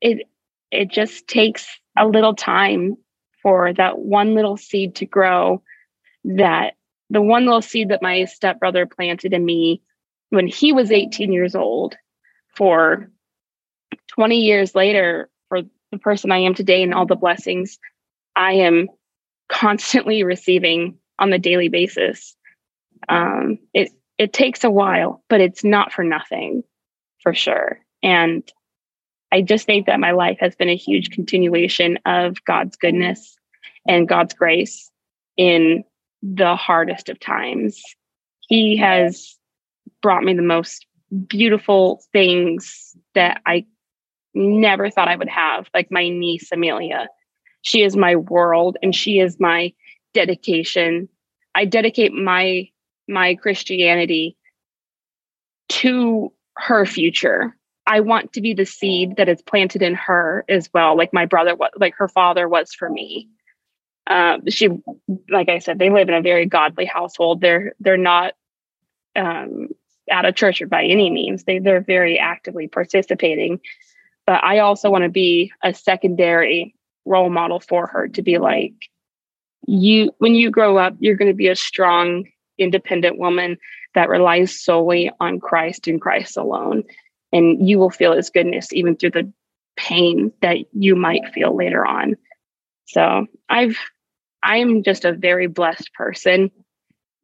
it 0.00 0.26
it 0.70 0.90
just 0.90 1.28
takes 1.28 1.68
a 1.96 2.06
little 2.06 2.34
time 2.34 2.96
for 3.42 3.72
that 3.74 3.98
one 3.98 4.34
little 4.34 4.56
seed 4.56 4.96
to 4.96 5.06
grow 5.06 5.62
that 6.24 6.74
the 7.10 7.22
one 7.22 7.44
little 7.44 7.62
seed 7.62 7.90
that 7.90 8.02
my 8.02 8.24
stepbrother 8.24 8.86
planted 8.86 9.32
in 9.32 9.44
me 9.44 9.80
when 10.30 10.46
he 10.46 10.72
was 10.72 10.90
18 10.90 11.32
years 11.32 11.54
old 11.54 11.96
for 12.56 13.10
20 14.08 14.40
years 14.40 14.74
later 14.74 15.28
for 15.48 15.62
the 15.92 15.98
person 15.98 16.32
I 16.32 16.38
am 16.38 16.54
today 16.54 16.82
and 16.82 16.94
all 16.94 17.06
the 17.06 17.16
blessings 17.16 17.78
I 18.34 18.52
am 18.52 18.88
constantly 19.48 20.22
receiving 20.22 20.98
on 21.18 21.30
the 21.30 21.38
daily 21.38 21.68
basis. 21.68 22.36
Um, 23.08 23.58
it 23.72 23.90
it 24.18 24.32
takes 24.32 24.64
a 24.64 24.70
while, 24.70 25.22
but 25.28 25.40
it's 25.40 25.62
not 25.62 25.92
for 25.92 26.02
nothing, 26.02 26.62
for 27.22 27.34
sure. 27.34 27.80
And 28.02 28.42
I 29.32 29.42
just 29.42 29.66
think 29.66 29.86
that 29.86 30.00
my 30.00 30.12
life 30.12 30.38
has 30.40 30.54
been 30.54 30.70
a 30.70 30.76
huge 30.76 31.10
continuation 31.10 31.98
of 32.06 32.42
God's 32.44 32.76
goodness 32.76 33.36
and 33.86 34.08
God's 34.08 34.32
grace 34.32 34.90
in 35.36 35.84
the 36.22 36.56
hardest 36.56 37.08
of 37.08 37.20
times. 37.20 37.82
He 38.40 38.76
has 38.78 39.36
brought 40.02 40.22
me 40.22 40.34
the 40.34 40.42
most 40.42 40.86
beautiful 41.26 42.02
things 42.12 42.96
that 43.14 43.40
I 43.46 43.66
never 44.36 44.90
thought 44.90 45.08
I 45.08 45.16
would 45.16 45.28
have, 45.28 45.68
like 45.74 45.90
my 45.90 46.08
niece, 46.08 46.52
Amelia. 46.52 47.08
She 47.62 47.82
is 47.82 47.96
my 47.96 48.16
world 48.16 48.76
and 48.82 48.94
she 48.94 49.18
is 49.18 49.40
my 49.40 49.72
dedication. 50.14 51.08
I 51.54 51.64
dedicate 51.64 52.12
my 52.12 52.68
my 53.08 53.36
Christianity 53.36 54.36
to 55.68 56.32
her 56.56 56.86
future. 56.86 57.56
I 57.86 58.00
want 58.00 58.32
to 58.34 58.40
be 58.40 58.54
the 58.54 58.66
seed 58.66 59.16
that 59.16 59.28
is 59.28 59.42
planted 59.42 59.82
in 59.82 59.94
her 59.94 60.44
as 60.48 60.68
well, 60.74 60.96
like 60.96 61.12
my 61.12 61.26
brother, 61.26 61.54
what 61.54 61.78
like 61.80 61.94
her 61.96 62.08
father 62.08 62.48
was 62.48 62.74
for 62.74 62.90
me 62.90 63.28
um, 64.06 64.48
she 64.48 64.68
like 65.30 65.48
i 65.48 65.58
said 65.58 65.78
they 65.78 65.90
live 65.90 66.08
in 66.08 66.14
a 66.14 66.22
very 66.22 66.46
godly 66.46 66.84
household 66.84 67.40
they're 67.40 67.74
they're 67.80 67.96
not 67.96 68.34
um, 69.16 69.68
out 70.10 70.24
of 70.24 70.34
church 70.34 70.62
or 70.62 70.66
by 70.66 70.84
any 70.84 71.10
means 71.10 71.44
they 71.44 71.58
they're 71.58 71.80
very 71.80 72.18
actively 72.18 72.68
participating 72.68 73.60
but 74.26 74.42
i 74.44 74.58
also 74.58 74.90
want 74.90 75.04
to 75.04 75.10
be 75.10 75.52
a 75.62 75.72
secondary 75.72 76.74
role 77.04 77.30
model 77.30 77.60
for 77.60 77.86
her 77.86 78.08
to 78.08 78.22
be 78.22 78.38
like 78.38 78.74
you 79.66 80.10
when 80.18 80.34
you 80.34 80.50
grow 80.50 80.76
up 80.76 80.94
you're 80.98 81.16
going 81.16 81.30
to 81.30 81.34
be 81.34 81.48
a 81.48 81.56
strong 81.56 82.24
independent 82.58 83.18
woman 83.18 83.58
that 83.94 84.08
relies 84.08 84.62
solely 84.62 85.10
on 85.20 85.40
christ 85.40 85.88
and 85.88 86.00
christ 86.00 86.36
alone. 86.36 86.84
And 87.32 87.68
you 87.68 87.78
will 87.78 87.90
feel 87.90 88.14
his 88.14 88.30
goodness 88.30 88.72
even 88.72 88.96
through 88.96 89.10
the 89.10 89.32
pain 89.76 90.32
that 90.42 90.58
you 90.72 90.96
might 90.96 91.32
feel 91.34 91.54
later 91.54 91.84
on. 91.84 92.16
So 92.86 93.26
i've 93.48 93.76
I'm 94.42 94.84
just 94.84 95.04
a 95.04 95.12
very 95.12 95.48
blessed 95.48 95.92
person 95.94 96.50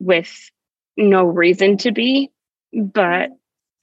with 0.00 0.50
no 0.96 1.24
reason 1.24 1.76
to 1.78 1.92
be, 1.92 2.30
but 2.72 3.30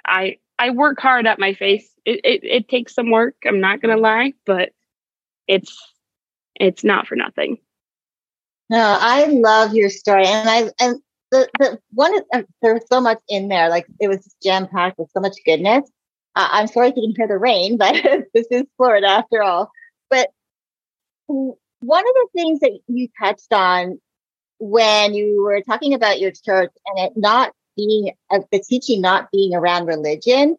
I 0.05 0.37
I 0.59 0.71
work 0.71 0.99
hard 0.99 1.25
at 1.25 1.39
my 1.39 1.53
face. 1.53 1.89
It, 2.05 2.19
it, 2.23 2.43
it 2.43 2.69
takes 2.69 2.93
some 2.93 3.09
work. 3.09 3.35
I'm 3.45 3.61
not 3.61 3.81
gonna 3.81 3.97
lie, 3.97 4.33
but 4.45 4.69
it's 5.47 5.75
it's 6.55 6.83
not 6.83 7.07
for 7.07 7.15
nothing. 7.15 7.57
No, 8.69 8.97
I 8.99 9.25
love 9.25 9.73
your 9.73 9.89
story, 9.89 10.25
and 10.27 10.49
I 10.49 10.69
and 10.79 11.01
the 11.31 11.49
the 11.59 11.79
one 11.93 12.13
uh, 12.33 12.43
there's 12.61 12.87
so 12.91 12.99
much 12.99 13.19
in 13.29 13.47
there. 13.47 13.69
Like 13.69 13.87
it 13.99 14.09
was 14.09 14.35
jam 14.43 14.67
packed 14.67 14.99
with 14.99 15.09
so 15.11 15.21
much 15.21 15.37
goodness. 15.45 15.89
Uh, 16.35 16.47
I'm 16.51 16.67
sorry 16.67 16.89
if 16.89 16.95
you 16.97 17.03
didn't 17.03 17.17
hear 17.17 17.27
the 17.27 17.37
rain, 17.37 17.77
but 17.79 17.95
this 18.33 18.47
is 18.51 18.63
Florida 18.75 19.07
after 19.07 19.41
all. 19.41 19.71
But 20.09 20.29
one 21.27 22.03
of 22.03 22.13
the 22.13 22.27
things 22.35 22.59
that 22.59 22.77
you 22.87 23.07
touched 23.19 23.53
on 23.53 23.99
when 24.59 25.13
you 25.13 25.41
were 25.41 25.61
talking 25.61 25.93
about 25.93 26.19
your 26.19 26.31
church 26.31 26.71
and 26.85 27.07
it 27.07 27.13
not 27.15 27.53
being 27.79 28.11
uh, 28.31 28.39
the 28.51 28.59
teaching 28.59 29.01
not 29.01 29.31
being 29.31 29.55
around 29.55 29.85
religion, 29.85 30.57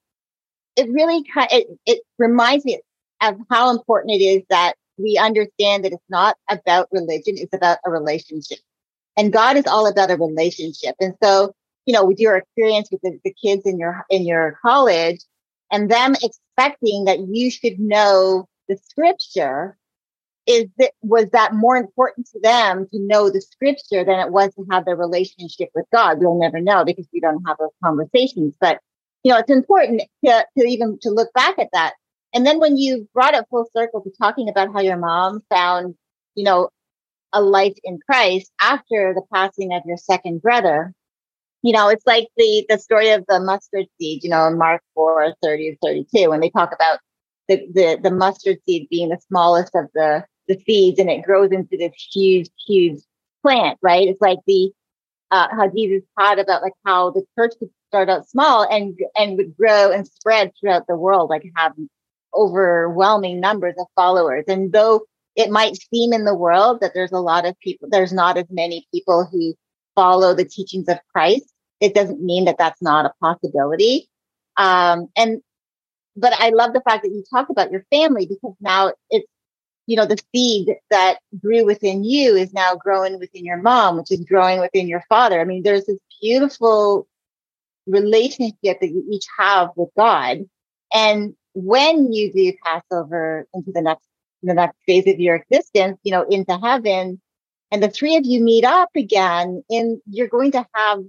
it 0.77 0.89
really 0.91 1.25
kind 1.25 1.49
it, 1.51 1.67
it 1.87 2.01
reminds 2.19 2.65
me 2.65 2.81
of 3.23 3.37
how 3.51 3.71
important 3.71 4.15
it 4.15 4.25
is 4.25 4.43
that 4.49 4.75
we 4.97 5.19
understand 5.19 5.85
that 5.85 5.93
it's 5.93 6.03
not 6.09 6.37
about 6.51 6.89
religion, 6.93 7.35
it's 7.37 7.55
about 7.55 7.79
a 7.85 7.91
relationship. 7.91 8.59
And 9.17 9.33
God 9.33 9.57
is 9.57 9.67
all 9.67 9.87
about 9.87 10.11
a 10.11 10.17
relationship. 10.17 10.95
And 11.01 11.15
so, 11.23 11.53
you 11.87 11.93
know, 11.93 12.05
with 12.05 12.19
your 12.19 12.37
experience 12.37 12.89
with 12.91 13.01
the, 13.03 13.19
the 13.25 13.35
kids 13.35 13.63
in 13.67 13.79
your 13.79 14.05
in 14.11 14.27
your 14.27 14.59
college 14.63 15.21
and 15.71 15.91
them 15.91 16.15
expecting 16.23 17.05
that 17.05 17.21
you 17.21 17.51
should 17.51 17.79
know 17.79 18.49
the 18.69 18.79
scripture 18.89 19.77
is 20.51 20.67
that 20.79 20.93
was 21.03 21.31
that 21.31 21.55
more 21.55 21.77
important 21.77 22.27
to 22.27 22.41
them 22.41 22.87
to 22.91 22.99
know 22.99 23.31
the 23.31 23.41
scripture 23.41 24.05
than 24.05 24.19
it 24.19 24.33
was 24.33 24.53
to 24.55 24.67
have 24.71 24.85
their 24.85 24.97
relationship 24.97 25.71
with 25.75 25.87
God? 25.93 26.19
We'll 26.19 26.39
never 26.39 26.61
know 26.61 26.85
because 26.85 27.07
we 27.13 27.21
don't 27.21 27.45
have 27.47 27.57
those 27.59 27.71
conversations. 27.85 28.57
But 28.61 28.81
you 29.23 29.33
know, 29.33 29.39
it's 29.39 29.51
important 29.51 30.03
to, 30.25 30.47
to 30.59 30.65
even 30.67 30.99
to 31.03 31.11
look 31.11 31.33
back 31.35 31.59
at 31.59 31.69
that. 31.73 31.95
And 32.35 32.45
then 32.45 32.59
when 32.59 32.77
you 32.77 33.09
brought 33.15 33.35
it 33.35 33.45
full 33.49 33.69
circle 33.77 34.01
to 34.03 34.11
talking 34.21 34.49
about 34.49 34.73
how 34.73 34.81
your 34.81 34.97
mom 34.97 35.43
found, 35.51 35.95
you 36.35 36.45
know, 36.45 36.71
a 37.33 37.41
life 37.41 37.77
in 37.85 38.01
Christ 38.05 38.51
after 38.61 39.15
the 39.15 39.23
passing 39.33 39.73
of 39.73 39.83
your 39.87 39.99
second 39.99 40.43
brother, 40.43 40.93
you 41.63 41.73
know, 41.73 41.89
it's 41.89 42.07
like 42.07 42.29
the 42.37 42.67
the 42.69 42.79
story 42.79 43.11
of 43.11 43.25
the 43.29 43.39
mustard 43.39 43.87
seed, 44.01 44.25
you 44.25 44.31
know, 44.31 44.49
in 44.49 44.59
Mark 44.59 44.83
4, 44.95 45.35
30 45.43 45.71
to 45.71 45.77
32, 45.83 46.31
when 46.31 46.41
they 46.41 46.51
talk 46.51 46.75
about 46.75 46.99
the, 47.51 47.67
the, 47.75 47.99
the 48.01 48.11
mustard 48.11 48.59
seed 48.65 48.89
being 48.91 49.09
the 49.09 49.19
smallest 49.29 49.75
of 49.75 49.87
the, 49.93 50.25
the 50.51 50.63
seeds 50.67 50.99
and 50.99 51.09
it 51.09 51.23
grows 51.23 51.51
into 51.53 51.77
this 51.77 51.93
huge, 52.13 52.49
huge 52.67 53.01
plant, 53.43 53.79
right? 53.81 54.09
It's 54.09 54.21
like 54.21 54.39
the, 54.47 54.73
uh, 55.31 55.49
how 55.51 55.69
Jesus 55.69 56.03
taught 56.19 56.39
about 56.39 56.63
like 56.63 56.73
how 56.85 57.11
the 57.11 57.25
church 57.39 57.55
could 57.59 57.71
start 57.89 58.11
out 58.11 58.29
small 58.29 58.69
and, 58.69 58.99
and 59.17 59.37
would 59.37 59.57
grow 59.57 59.93
and 59.93 60.07
spread 60.07 60.53
throughout 60.61 60.87
the 60.89 60.97
world, 60.97 61.31
like 61.31 61.45
have 61.57 61.73
overwhelming 62.35 63.41
numbers 63.41 63.75
of 63.79 63.87
followers. 63.95 64.45
And 64.49 64.73
though 64.73 65.03
it 65.37 65.51
might 65.51 65.79
seem 65.93 66.13
in 66.13 66.25
the 66.25 66.35
world 66.35 66.81
that 66.81 66.93
there's 66.95 67.13
a 67.13 67.19
lot 67.19 67.47
of 67.47 67.59
people, 67.61 67.89
there's 67.91 68.13
not 68.13 68.37
as 68.37 68.47
many 68.51 68.87
people 68.93 69.29
who 69.31 69.55
follow 69.95 70.35
the 70.35 70.45
teachings 70.45 70.89
of 70.89 70.99
Christ, 71.15 71.53
it 71.81 71.95
doesn't 71.95 72.23
mean 72.23 72.45
that 72.45 72.59
that's 72.59 72.83
not 72.83 73.07
a 73.07 73.13
possibility. 73.23 74.09
Um, 74.57 75.09
and 75.17 75.41
but 76.17 76.33
I 76.39 76.51
love 76.51 76.73
the 76.73 76.83
fact 76.83 77.05
that 77.05 77.11
you 77.11 77.25
talk 77.33 77.49
about 77.49 77.71
your 77.71 77.85
family 77.91 78.27
because 78.27 78.55
now 78.61 78.93
it's, 79.11 79.27
you 79.91 79.97
know, 79.97 80.07
the 80.07 80.23
seed 80.33 80.69
that 80.91 81.19
grew 81.43 81.65
within 81.67 82.05
you 82.05 82.37
is 82.37 82.53
now 82.53 82.77
growing 82.77 83.19
within 83.19 83.45
your 83.45 83.57
mom, 83.57 83.97
which 83.97 84.13
is 84.13 84.21
growing 84.21 84.61
within 84.61 84.87
your 84.87 85.03
father. 85.09 85.41
I 85.41 85.45
mean, 85.45 85.65
there's 85.65 85.87
this 85.87 85.99
beautiful 86.23 87.09
relationship 87.89 88.79
that 88.81 88.89
you 88.89 89.05
each 89.11 89.25
have 89.37 89.71
with 89.75 89.89
God. 89.97 90.49
And 90.95 91.35
when 91.55 92.13
you 92.13 92.33
do 92.33 92.53
pass 92.65 92.85
over 92.93 93.49
into 93.53 93.73
the 93.73 93.83
next 93.83 94.07
the 94.45 94.55
next 94.55 94.77
phase 94.87 95.09
of 95.09 95.19
your 95.19 95.35
existence, 95.35 95.99
you 96.05 96.13
know, 96.13 96.23
into 96.23 96.57
heaven, 96.57 97.21
and 97.73 97.83
the 97.83 97.91
three 97.91 98.15
of 98.15 98.25
you 98.25 98.41
meet 98.41 98.65
up 98.65 98.91
again, 98.95 99.65
and 99.71 100.01
you're 100.09 100.29
going 100.29 100.53
to 100.53 100.65
have 100.73 101.01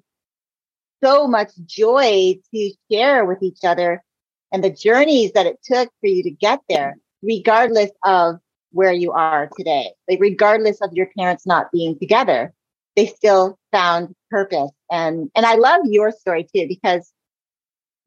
so 1.04 1.28
much 1.28 1.52
joy 1.68 2.34
to 2.52 2.72
share 2.92 3.26
with 3.26 3.44
each 3.44 3.64
other 3.64 4.04
and 4.52 4.64
the 4.64 4.72
journeys 4.72 5.34
that 5.34 5.46
it 5.46 5.60
took 5.64 5.92
for 6.00 6.08
you 6.08 6.24
to 6.24 6.32
get 6.32 6.62
there, 6.68 6.98
regardless 7.22 7.92
of 8.04 8.40
where 8.72 8.94
you 8.94 9.12
are 9.12 9.50
today. 9.58 9.92
Like 10.10 10.20
regardless 10.20 10.82
of 10.82 10.94
your 10.94 11.08
parents 11.18 11.46
not 11.46 11.72
being 11.72 11.98
together, 11.98 12.54
they 12.96 13.08
still 13.08 13.58
found 13.72 14.16
purpose. 14.30 14.72
And 14.90 15.30
and 15.36 15.46
I 15.46 15.56
love 15.56 15.82
your 15.86 16.12
story 16.12 16.44
too, 16.44 16.68
because 16.68 17.12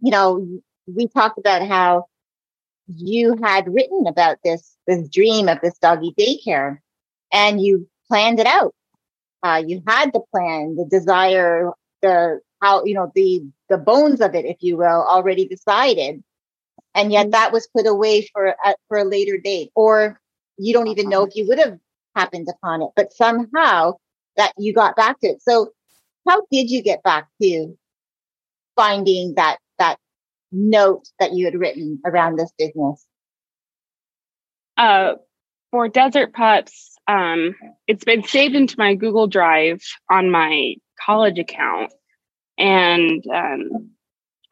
you 0.01 0.11
know, 0.11 0.47
we 0.87 1.09
talked 1.09 1.39
about 1.39 1.67
how 1.67 2.07
you 2.87 3.37
had 3.43 3.73
written 3.73 4.07
about 4.07 4.39
this 4.45 4.77
this 4.87 5.09
dream 5.09 5.49
of 5.49 5.59
this 5.63 5.79
doggy 5.79 6.15
daycare 6.19 6.79
and 7.33 7.61
you 7.61 7.89
planned 8.09 8.39
it 8.39 8.47
out. 8.47 8.75
Uh, 9.43 9.63
you 9.67 9.83
had 9.87 10.13
the 10.13 10.21
plan, 10.31 10.77
the 10.77 10.85
desire, 10.85 11.71
the 12.03 12.41
how 12.61 12.85
you 12.85 12.95
know 12.95 13.11
the 13.15 13.43
the 13.69 13.79
bones 13.79 14.21
of 14.21 14.35
it, 14.35 14.45
if 14.45 14.57
you 14.61 14.77
will, 14.77 15.05
already 15.09 15.47
decided, 15.47 16.23
and 16.95 17.13
yet 17.13 17.31
that 17.33 17.53
was 17.53 17.69
put 17.75 17.87
away 17.87 18.29
for 18.33 18.47
a, 18.47 18.75
for 18.89 18.99
a 18.99 19.05
later 19.05 19.39
date, 19.39 19.71
or 19.75 20.21
you 20.59 20.73
don't 20.73 20.89
even 20.89 21.09
know 21.09 21.25
if 21.25 21.35
you 21.37 21.47
would 21.49 21.59
have 21.59 21.79
happened 22.15 22.49
upon 22.49 22.83
it, 22.83 22.91
but 22.97 23.13
somehow 23.13 23.95
that 24.37 24.53
you 24.59 24.73
got 24.73 24.97
back 24.97 25.21
to 25.21 25.29
it. 25.29 25.43
So, 25.43 25.71
how 26.29 26.43
did 26.51 26.71
you 26.71 26.83
get 26.83 27.03
back 27.03 27.29
to 27.43 27.77
finding 28.77 29.35
that 29.37 29.59
that 29.79 29.99
note 30.53 31.09
that 31.19 31.33
you 31.33 31.45
had 31.45 31.55
written 31.55 32.01
around 32.05 32.37
this 32.37 32.53
business? 32.59 33.07
Uh, 34.77 35.15
for 35.71 35.89
Desert 35.89 36.33
Pups, 36.33 36.97
um, 37.07 37.55
it's 37.87 38.05
been 38.05 38.23
saved 38.23 38.55
into 38.55 38.77
my 38.79 38.95
Google 38.95 39.27
Drive 39.27 39.83
on 40.11 40.31
my 40.31 40.75
college 41.05 41.39
account, 41.39 41.93
and 42.59 43.25
um, 43.33 43.91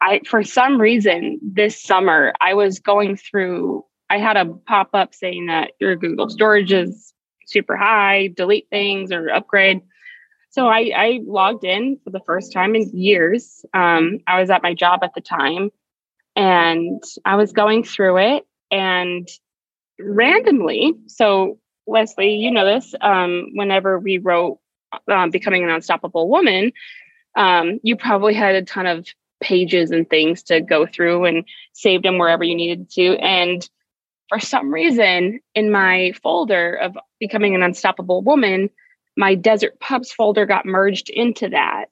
I, 0.01 0.21
for 0.27 0.43
some 0.43 0.79
reason, 0.79 1.39
this 1.41 1.81
summer 1.81 2.33
I 2.39 2.53
was 2.53 2.79
going 2.79 3.17
through. 3.17 3.85
I 4.13 4.19
had 4.19 4.37
a 4.37 4.45
pop 4.45 4.89
up 4.93 5.15
saying 5.15 5.47
that 5.47 5.71
your 5.79 5.95
Google 5.95 6.29
storage 6.29 6.71
is 6.71 7.13
super 7.47 7.75
high, 7.75 8.27
delete 8.27 8.69
things 8.69 9.11
or 9.11 9.27
upgrade. 9.31 9.81
So 10.51 10.67
I, 10.67 10.91
I 10.95 11.19
logged 11.25 11.63
in 11.63 11.97
for 12.03 12.11
the 12.11 12.19
first 12.19 12.53
time 12.53 12.75
in 12.75 12.91
years. 12.95 13.65
Um, 13.73 14.19
I 14.27 14.39
was 14.39 14.51
at 14.51 14.61
my 14.61 14.75
job 14.75 14.99
at 15.01 15.15
the 15.15 15.21
time, 15.21 15.71
and 16.35 17.01
I 17.25 17.37
was 17.37 17.53
going 17.53 17.83
through 17.83 18.17
it, 18.19 18.45
and 18.69 19.27
randomly, 19.99 20.93
so 21.07 21.57
Leslie, 21.87 22.35
you 22.35 22.51
know 22.51 22.65
this. 22.65 22.93
Um, 23.01 23.47
whenever 23.55 23.97
we 23.97 24.19
wrote 24.19 24.59
um, 25.11 25.31
"Becoming 25.31 25.63
an 25.63 25.71
Unstoppable 25.71 26.29
Woman," 26.29 26.71
um, 27.35 27.79
you 27.81 27.95
probably 27.95 28.35
had 28.35 28.53
a 28.53 28.61
ton 28.61 28.85
of 28.85 29.07
pages 29.41 29.89
and 29.89 30.07
things 30.07 30.43
to 30.43 30.61
go 30.61 30.85
through 30.85 31.25
and 31.25 31.45
save 31.73 32.03
them 32.03 32.19
wherever 32.19 32.43
you 32.43 32.53
needed 32.55 32.91
to. 32.91 33.17
And 33.17 33.67
for 34.33 34.39
some 34.39 34.73
reason, 34.73 35.39
in 35.53 35.71
my 35.71 36.11
folder 36.23 36.73
of 36.73 36.97
"Becoming 37.19 37.53
an 37.53 37.61
Unstoppable 37.61 38.23
Woman," 38.23 38.71
my 39.15 39.35
Desert 39.35 39.79
Pups 39.79 40.11
folder 40.11 40.47
got 40.47 40.65
merged 40.65 41.11
into 41.11 41.49
that. 41.49 41.89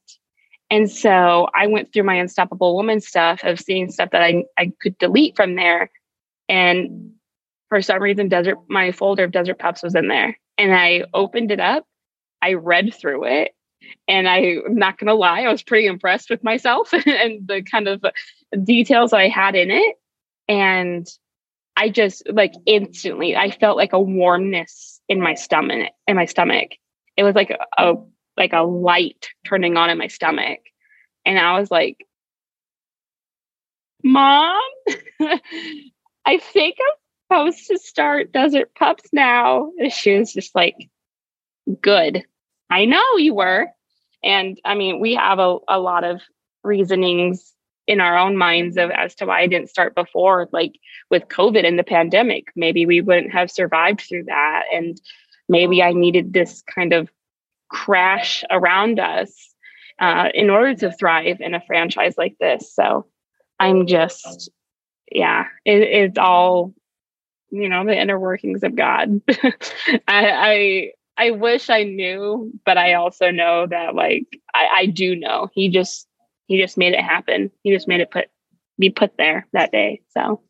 And 0.71 0.89
so 0.89 1.49
I 1.53 1.67
went 1.67 1.93
through 1.93 2.03
my 2.03 2.15
Unstoppable 2.15 2.75
Woman 2.75 2.99
stuff 2.99 3.43
of 3.43 3.59
seeing 3.59 3.91
stuff 3.91 4.09
that 4.11 4.23
I, 4.23 4.45
I 4.57 4.71
could 4.81 4.97
delete 4.97 5.35
from 5.35 5.55
there. 5.55 5.91
And 6.49 7.11
for 7.69 7.79
some 7.83 8.01
reason, 8.01 8.27
Desert 8.27 8.57
my 8.67 8.91
folder 8.91 9.25
of 9.25 9.31
Desert 9.31 9.59
Pups 9.59 9.83
was 9.83 9.93
in 9.93 10.07
there. 10.07 10.39
And 10.57 10.73
I 10.73 11.03
opened 11.13 11.51
it 11.51 11.59
up, 11.59 11.85
I 12.41 12.53
read 12.53 12.91
through 12.91 13.25
it, 13.25 13.51
and 14.07 14.27
I, 14.27 14.57
I'm 14.65 14.75
not 14.75 14.97
gonna 14.97 15.13
lie, 15.13 15.41
I 15.41 15.51
was 15.51 15.61
pretty 15.61 15.85
impressed 15.85 16.31
with 16.31 16.43
myself 16.43 16.91
and 17.05 17.47
the 17.47 17.61
kind 17.61 17.87
of 17.87 18.03
details 18.63 19.13
I 19.13 19.27
had 19.27 19.55
in 19.55 19.69
it. 19.69 19.95
And 20.47 21.07
I 21.75 21.89
just 21.89 22.23
like 22.31 22.53
instantly 22.65 23.35
I 23.35 23.51
felt 23.51 23.77
like 23.77 23.93
a 23.93 23.99
warmness 23.99 25.01
in 25.07 25.21
my 25.21 25.33
stomach 25.33 25.91
in 26.07 26.15
my 26.15 26.25
stomach. 26.25 26.71
It 27.17 27.23
was 27.23 27.35
like 27.35 27.55
a, 27.77 27.95
like 28.37 28.53
a 28.53 28.61
light 28.63 29.29
turning 29.45 29.77
on 29.77 29.89
in 29.89 29.97
my 29.97 30.07
stomach. 30.07 30.59
And 31.25 31.37
I 31.37 31.59
was 31.59 31.69
like, 31.69 32.05
Mom, 34.03 34.59
I 36.25 36.37
think 36.37 36.77
I'm 36.79 37.51
supposed 37.51 37.67
to 37.67 37.77
start 37.77 38.31
Desert 38.31 38.73
Pups 38.75 39.09
now. 39.13 39.71
And 39.77 39.91
she 39.91 40.17
was 40.17 40.33
just 40.33 40.55
like, 40.55 40.75
Good. 41.81 42.23
I 42.69 42.85
know 42.85 43.17
you 43.17 43.35
were. 43.35 43.67
And 44.23 44.59
I 44.65 44.75
mean, 44.75 44.99
we 44.99 45.15
have 45.15 45.39
a, 45.39 45.57
a 45.67 45.79
lot 45.79 46.03
of 46.03 46.21
reasonings 46.63 47.53
in 47.91 47.99
our 47.99 48.17
own 48.17 48.37
minds 48.37 48.77
of 48.77 48.89
as 48.89 49.13
to 49.15 49.25
why 49.25 49.41
I 49.41 49.47
didn't 49.47 49.69
start 49.69 49.95
before, 49.95 50.47
like 50.53 50.79
with 51.09 51.27
COVID 51.27 51.67
and 51.67 51.77
the 51.77 51.83
pandemic. 51.83 52.45
Maybe 52.55 52.85
we 52.85 53.01
wouldn't 53.01 53.33
have 53.33 53.51
survived 53.51 53.99
through 54.07 54.23
that. 54.27 54.63
And 54.71 54.99
maybe 55.49 55.83
I 55.83 55.91
needed 55.91 56.31
this 56.31 56.63
kind 56.73 56.93
of 56.93 57.09
crash 57.69 58.45
around 58.49 58.97
us 59.01 59.53
uh, 59.99 60.29
in 60.33 60.49
order 60.49 60.73
to 60.75 60.93
thrive 60.93 61.41
in 61.41 61.53
a 61.53 61.59
franchise 61.67 62.15
like 62.17 62.37
this. 62.39 62.73
So 62.73 63.07
I'm 63.59 63.87
just, 63.87 64.49
yeah, 65.11 65.47
it, 65.65 65.81
it's 65.81 66.17
all, 66.17 66.73
you 67.49 67.67
know, 67.67 67.85
the 67.85 67.99
inner 67.99 68.17
workings 68.17 68.63
of 68.63 68.73
God. 68.73 69.21
I, 69.29 70.01
I, 70.07 70.91
I 71.17 71.31
wish 71.31 71.69
I 71.69 71.83
knew, 71.83 72.53
but 72.65 72.77
I 72.77 72.93
also 72.93 73.31
know 73.31 73.67
that 73.67 73.95
like 73.95 74.39
I, 74.55 74.67
I 74.73 74.85
do 74.85 75.17
know. 75.17 75.49
He 75.53 75.67
just 75.67 76.07
he 76.51 76.61
just 76.61 76.77
made 76.77 76.91
it 76.91 76.99
happen. 76.99 77.49
He 77.63 77.71
just 77.71 77.87
made 77.87 78.01
it 78.01 78.11
put 78.11 78.25
be 78.77 78.89
put 78.89 79.15
there 79.17 79.47
that 79.53 79.71
day. 79.71 80.01
So 80.09 80.41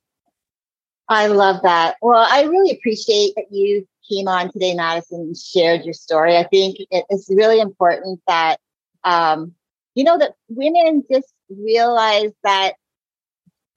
I 1.08 1.28
love 1.28 1.62
that. 1.62 1.98
Well, 2.02 2.26
I 2.28 2.42
really 2.44 2.72
appreciate 2.72 3.34
that 3.36 3.46
you 3.52 3.88
came 4.10 4.28
on 4.28 4.52
today, 4.52 4.74
Madison, 4.74 5.22
and 5.22 5.38
shared 5.38 5.86
your 5.86 5.94
story. 5.94 6.38
I 6.38 6.48
think 6.48 6.78
it 6.90 7.06
is 7.12 7.32
really 7.32 7.60
important 7.60 8.20
that, 8.28 8.58
um, 9.04 9.54
you 9.94 10.04
know, 10.04 10.18
that 10.18 10.32
women 10.50 11.04
just 11.12 11.32
realize 11.50 12.32
that 12.44 12.74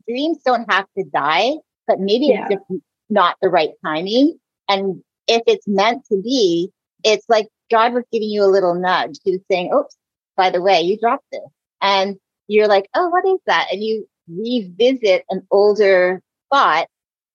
dreams 0.08 0.38
don't 0.46 0.70
have 0.72 0.86
to 0.96 1.04
die, 1.12 1.52
but 1.86 2.00
maybe 2.00 2.26
yeah. 2.26 2.46
it's 2.48 2.54
just 2.54 2.80
not 3.10 3.36
the 3.42 3.50
right 3.50 3.72
timing. 3.84 4.38
And 4.70 5.02
if 5.28 5.42
it's 5.46 5.68
meant 5.68 6.06
to 6.06 6.22
be, 6.22 6.70
it's 7.02 7.28
like 7.28 7.48
God 7.70 7.92
was 7.92 8.04
giving 8.10 8.30
you 8.30 8.44
a 8.44 8.46
little 8.46 8.74
nudge. 8.74 9.18
He 9.24 9.32
was 9.32 9.42
saying, 9.50 9.74
oops, 9.74 9.94
by 10.38 10.48
the 10.48 10.62
way, 10.62 10.80
you 10.80 10.98
dropped 10.98 11.26
this. 11.30 11.42
And 11.84 12.16
you're 12.48 12.66
like, 12.66 12.88
oh, 12.94 13.08
what 13.10 13.26
is 13.26 13.40
that? 13.46 13.68
And 13.70 13.84
you 13.84 14.08
revisit 14.26 15.24
an 15.28 15.46
older 15.50 16.22
thought 16.50 16.88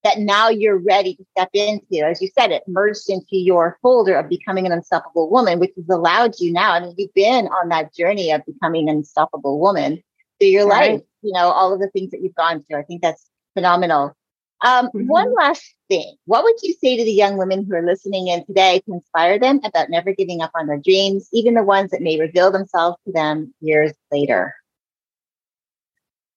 that 0.04 0.18
now 0.18 0.50
you're 0.50 0.80
ready 0.80 1.16
to 1.16 1.26
step 1.38 1.50
into. 1.54 2.04
As 2.04 2.20
you 2.20 2.30
said, 2.38 2.52
it 2.52 2.64
merged 2.68 3.10
into 3.10 3.38
your 3.38 3.78
folder 3.82 4.16
of 4.16 4.28
becoming 4.28 4.66
an 4.66 4.72
unstoppable 4.72 5.30
woman, 5.30 5.60
which 5.60 5.74
has 5.76 5.88
allowed 5.90 6.34
you 6.40 6.52
now. 6.52 6.72
I 6.72 6.80
mean, 6.80 6.96
you've 6.98 7.14
been 7.14 7.48
on 7.48 7.70
that 7.70 7.94
journey 7.94 8.32
of 8.32 8.42
becoming 8.46 8.90
an 8.90 8.98
unstoppable 8.98 9.60
woman 9.60 10.02
through 10.40 10.50
your 10.50 10.68
right. 10.68 10.94
life, 10.94 11.02
you 11.22 11.34
know, 11.34 11.52
all 11.52 11.72
of 11.74 11.80
the 11.80 11.90
things 11.90 12.10
that 12.12 12.22
you've 12.24 12.36
gone 12.36 12.64
through. 12.64 12.80
I 12.80 12.84
think 12.84 13.02
that's 13.04 13.30
phenomenal. 13.54 14.16
Um, 14.66 14.88
mm-hmm. 14.88 15.08
One 15.08 15.36
last 15.36 15.76
thing. 15.90 16.16
What 16.26 16.44
would 16.44 16.56
you 16.64 16.74
say 16.74 16.96
to 16.96 17.04
the 17.04 17.12
young 17.12 17.38
women 17.38 17.66
who 17.66 17.76
are 17.76 17.86
listening 17.86 18.28
in 18.28 18.46
today 18.46 18.82
to 18.86 18.94
inspire 18.94 19.40
them 19.40 19.60
about 19.64 19.90
never 19.90 20.14
giving 20.14 20.42
up 20.42 20.52
on 20.56 20.68
their 20.68 20.78
dreams, 20.78 21.28
even 21.34 21.56
the 21.56 21.64
ones 21.64 21.92
that 21.92 22.02
may 22.02 22.20
reveal 22.20 22.52
themselves 22.52 22.98
to 23.06 23.12
them 23.12 23.54
years 23.60 23.92
later? 24.12 24.56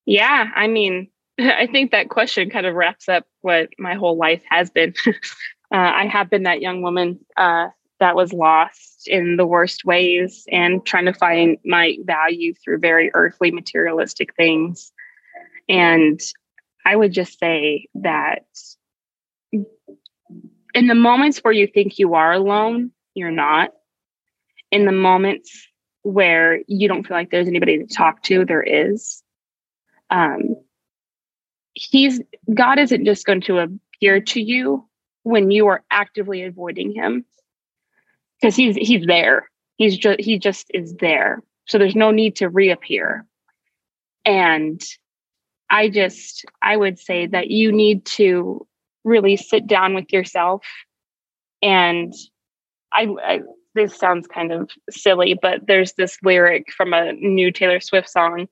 Yeah, 0.05 0.49
I 0.55 0.67
mean, 0.67 1.09
I 1.39 1.67
think 1.67 1.93
that 1.93 2.09
question 2.09 2.51
kind 2.51 2.67
of 2.67 2.75
wraps 2.75 3.09
up 3.09 3.27
what 3.43 3.69
my 3.79 3.95
whole 3.95 4.17
life 4.17 4.43
has 4.49 4.71
been. 4.71 4.95
uh, 5.07 5.13
I 5.71 6.07
have 6.07 6.31
been 6.31 6.45
that 6.45 6.61
young 6.61 6.83
woman 6.83 7.21
uh, 7.37 7.69
that 8.01 8.17
was 8.17 8.33
lost 8.33 9.07
in 9.07 9.37
the 9.37 9.47
worst 9.47 9.85
ways 9.85 10.45
and 10.51 10.85
trying 10.85 11.05
to 11.05 11.13
find 11.13 11.59
my 11.65 11.97
value 12.05 12.55
through 12.55 12.79
very 12.79 13.11
earthly, 13.15 13.51
materialistic 13.51 14.35
things. 14.35 14.93
And 15.69 16.21
I 16.85 16.97
would 16.97 17.13
just 17.13 17.39
say 17.39 17.87
that 17.95 18.45
in 20.75 20.87
the 20.87 20.95
moments 20.95 21.39
where 21.39 21.53
you 21.53 21.67
think 21.67 21.99
you 21.99 22.15
are 22.15 22.33
alone, 22.33 22.93
you're 23.15 23.31
not. 23.31 23.71
In 24.71 24.87
the 24.87 24.93
moments 24.93 25.69
where 26.03 26.61
you 26.67 26.89
don't 26.89 27.07
feel 27.07 27.17
like 27.17 27.31
there's 27.31 27.49
anybody 27.49 27.79
to 27.79 27.87
talk 27.87 28.23
to, 28.25 28.45
there 28.45 28.63
is. 28.63 29.23
Um, 30.11 30.57
he's 31.75 32.21
God 32.53 32.79
isn't 32.79 33.05
just 33.05 33.27
going 33.27 33.43
to 33.43 33.59
appear 33.59 34.21
to 34.21 34.41
you 34.41 34.89
when 35.23 35.51
you 35.51 35.69
are 35.69 35.85
actively 35.91 36.43
avoiding 36.43 36.93
him 36.93 37.25
because 38.41 38.57
he's 38.57 38.77
he's 38.77 39.07
there. 39.07 39.51
He's 39.77 39.97
just 39.97 40.21
he 40.21 40.39
just 40.39 40.67
is 40.75 40.95
there. 40.97 41.43
So 41.67 41.79
there's 41.79 41.97
no 41.97 42.11
need 42.11 42.37
to 42.37 42.49
reappear. 42.49 43.27
And 44.25 44.83
I 45.71 45.89
just 45.89 46.45
I 46.61 46.77
would 46.77 46.99
say 46.99 47.27
that 47.27 47.51
you 47.51 47.73
need 47.73 48.05
to 48.07 48.67
really 49.05 49.37
sit 49.37 49.67
down 49.67 49.95
with 49.95 50.13
yourself 50.13 50.65
and 51.63 52.13
I, 52.93 53.07
I 53.25 53.41
this 53.75 53.97
sounds 53.97 54.27
kind 54.27 54.53
of 54.53 54.71
silly, 54.91 55.35
but 55.41 55.67
there's 55.67 55.95
this 55.95 56.19
lyric 56.23 56.71
from 56.73 56.93
a 56.93 57.13
new 57.13 57.51
Taylor 57.51 57.81
Swift 57.81 58.09
song 58.09 58.49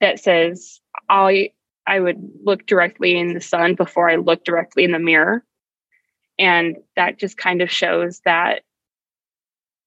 that 0.00 0.20
says, 0.20 0.80
I 1.08 1.50
I 1.86 1.98
would 1.98 2.18
look 2.44 2.66
directly 2.66 3.18
in 3.18 3.34
the 3.34 3.40
sun 3.40 3.74
before 3.74 4.08
I 4.08 4.16
look 4.16 4.44
directly 4.44 4.84
in 4.84 4.92
the 4.92 5.00
mirror. 5.00 5.44
And 6.38 6.76
that 6.94 7.18
just 7.18 7.36
kind 7.36 7.60
of 7.60 7.70
shows 7.70 8.20
that 8.24 8.62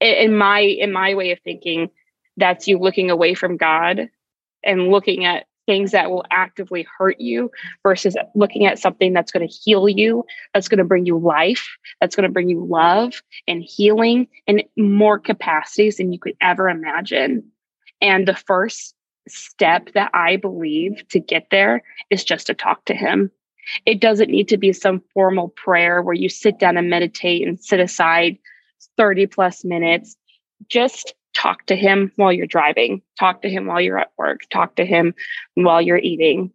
in 0.01 0.37
my 0.37 0.59
in 0.59 0.91
my 0.91 1.13
way 1.15 1.31
of 1.31 1.39
thinking, 1.39 1.89
that's 2.37 2.67
you 2.67 2.77
looking 2.77 3.11
away 3.11 3.33
from 3.33 3.57
God 3.57 4.09
and 4.63 4.89
looking 4.89 5.25
at 5.25 5.45
things 5.65 5.91
that 5.91 6.11
will 6.11 6.25
actively 6.31 6.87
hurt 6.97 7.19
you 7.19 7.51
versus 7.83 8.15
looking 8.35 8.65
at 8.65 8.79
something 8.79 9.13
that's 9.13 9.31
going 9.31 9.47
to 9.47 9.53
heal 9.53 9.89
you, 9.89 10.23
that's 10.53 10.67
going 10.67 10.77
to 10.77 10.83
bring 10.83 11.05
you 11.05 11.17
life, 11.17 11.67
that's 11.99 12.15
going 12.15 12.27
to 12.27 12.31
bring 12.31 12.49
you 12.49 12.65
love 12.65 13.21
and 13.47 13.63
healing 13.63 14.27
in 14.47 14.63
more 14.77 15.19
capacities 15.19 15.97
than 15.97 16.13
you 16.13 16.19
could 16.19 16.35
ever 16.41 16.69
imagine. 16.69 17.43
And 18.01 18.27
the 18.27 18.35
first 18.35 18.95
step 19.27 19.91
that 19.93 20.11
I 20.13 20.35
believe 20.35 21.07
to 21.09 21.19
get 21.19 21.47
there 21.49 21.83
is 22.09 22.23
just 22.23 22.47
to 22.47 22.53
talk 22.53 22.85
to 22.85 22.93
him. 22.93 23.31
It 23.85 23.99
doesn't 23.99 24.29
need 24.29 24.47
to 24.49 24.57
be 24.57 24.73
some 24.73 25.01
formal 25.13 25.49
prayer 25.49 26.01
where 26.01 26.13
you 26.13 26.29
sit 26.29 26.59
down 26.59 26.77
and 26.77 26.89
meditate 26.89 27.47
and 27.47 27.59
sit 27.59 27.79
aside 27.79 28.37
30 28.97 29.25
plus 29.27 29.65
minutes. 29.65 30.15
Just 30.69 31.15
talk 31.35 31.65
to 31.67 31.75
him 31.75 32.11
while 32.15 32.33
you're 32.33 32.47
driving, 32.47 33.01
talk 33.19 33.41
to 33.43 33.49
him 33.49 33.67
while 33.67 33.81
you're 33.81 33.99
at 33.99 34.11
work, 34.17 34.41
talk 34.49 34.75
to 34.75 34.85
him 34.85 35.13
while 35.53 35.81
you're 35.81 35.97
eating. 35.97 36.51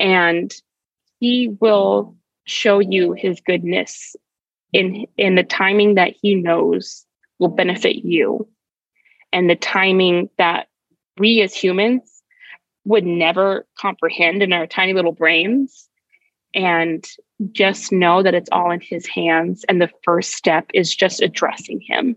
And 0.00 0.52
he 1.20 1.48
will 1.60 2.16
show 2.44 2.78
you 2.78 3.12
his 3.12 3.40
goodness 3.40 4.16
in 4.72 5.06
in 5.16 5.34
the 5.34 5.42
timing 5.42 5.94
that 5.94 6.14
he 6.20 6.34
knows 6.34 7.04
will 7.38 7.48
benefit 7.48 7.96
you. 8.04 8.48
And 9.32 9.48
the 9.48 9.56
timing 9.56 10.30
that 10.38 10.68
we 11.18 11.42
as 11.42 11.54
humans 11.54 12.22
would 12.84 13.04
never 13.04 13.66
comprehend 13.78 14.42
in 14.42 14.52
our 14.52 14.66
tiny 14.66 14.94
little 14.94 15.12
brains. 15.12 15.88
And 16.54 17.06
just 17.52 17.92
know 17.92 18.22
that 18.22 18.34
it's 18.34 18.48
all 18.50 18.70
in 18.70 18.80
his 18.80 19.06
hands. 19.06 19.64
And 19.68 19.82
the 19.82 19.90
first 20.02 20.32
step 20.32 20.66
is 20.72 20.94
just 20.94 21.20
addressing 21.20 21.80
him 21.86 22.16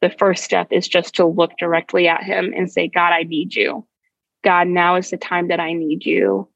the 0.00 0.10
first 0.10 0.44
step 0.44 0.68
is 0.70 0.88
just 0.88 1.14
to 1.16 1.26
look 1.26 1.56
directly 1.58 2.08
at 2.08 2.22
him 2.22 2.52
and 2.56 2.70
say, 2.70 2.88
God, 2.88 3.12
I 3.12 3.22
need 3.22 3.54
you. 3.54 3.86
God, 4.42 4.68
now 4.68 4.96
is 4.96 5.10
the 5.10 5.18
time 5.18 5.48
that 5.48 5.60
I 5.60 5.74
need 5.74 6.06
you. 6.06 6.48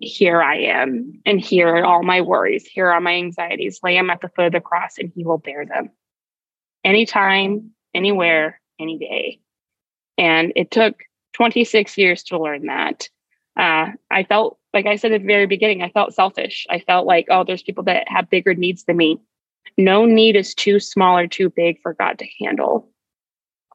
Here 0.00 0.42
I 0.42 0.56
am. 0.56 1.20
And 1.24 1.40
here 1.40 1.68
are 1.68 1.84
all 1.84 2.02
my 2.02 2.20
worries. 2.20 2.66
Here 2.66 2.88
are 2.88 3.00
my 3.00 3.14
anxieties. 3.14 3.80
Lay 3.82 3.94
them 3.94 4.10
at 4.10 4.20
the 4.20 4.28
foot 4.28 4.46
of 4.46 4.52
the 4.52 4.60
cross 4.60 4.98
and 4.98 5.12
he 5.14 5.24
will 5.24 5.38
bear 5.38 5.64
them. 5.64 5.90
Anytime, 6.82 7.70
anywhere, 7.94 8.60
any 8.80 8.98
day. 8.98 9.40
And 10.18 10.52
it 10.56 10.70
took 10.70 10.96
26 11.34 11.96
years 11.96 12.24
to 12.24 12.38
learn 12.38 12.66
that. 12.66 13.08
Uh, 13.56 13.92
I 14.10 14.24
felt, 14.24 14.58
like 14.72 14.86
I 14.86 14.96
said 14.96 15.12
at 15.12 15.20
the 15.20 15.26
very 15.26 15.46
beginning, 15.46 15.82
I 15.82 15.90
felt 15.90 16.12
selfish. 16.12 16.66
I 16.68 16.80
felt 16.80 17.06
like, 17.06 17.26
oh, 17.30 17.44
there's 17.44 17.62
people 17.62 17.84
that 17.84 18.08
have 18.08 18.28
bigger 18.28 18.54
needs 18.54 18.84
than 18.84 18.96
me 18.96 19.20
no 19.76 20.04
need 20.04 20.36
is 20.36 20.54
too 20.54 20.80
small 20.80 21.18
or 21.18 21.26
too 21.26 21.50
big 21.50 21.80
for 21.82 21.94
God 21.94 22.18
to 22.18 22.26
handle. 22.40 22.90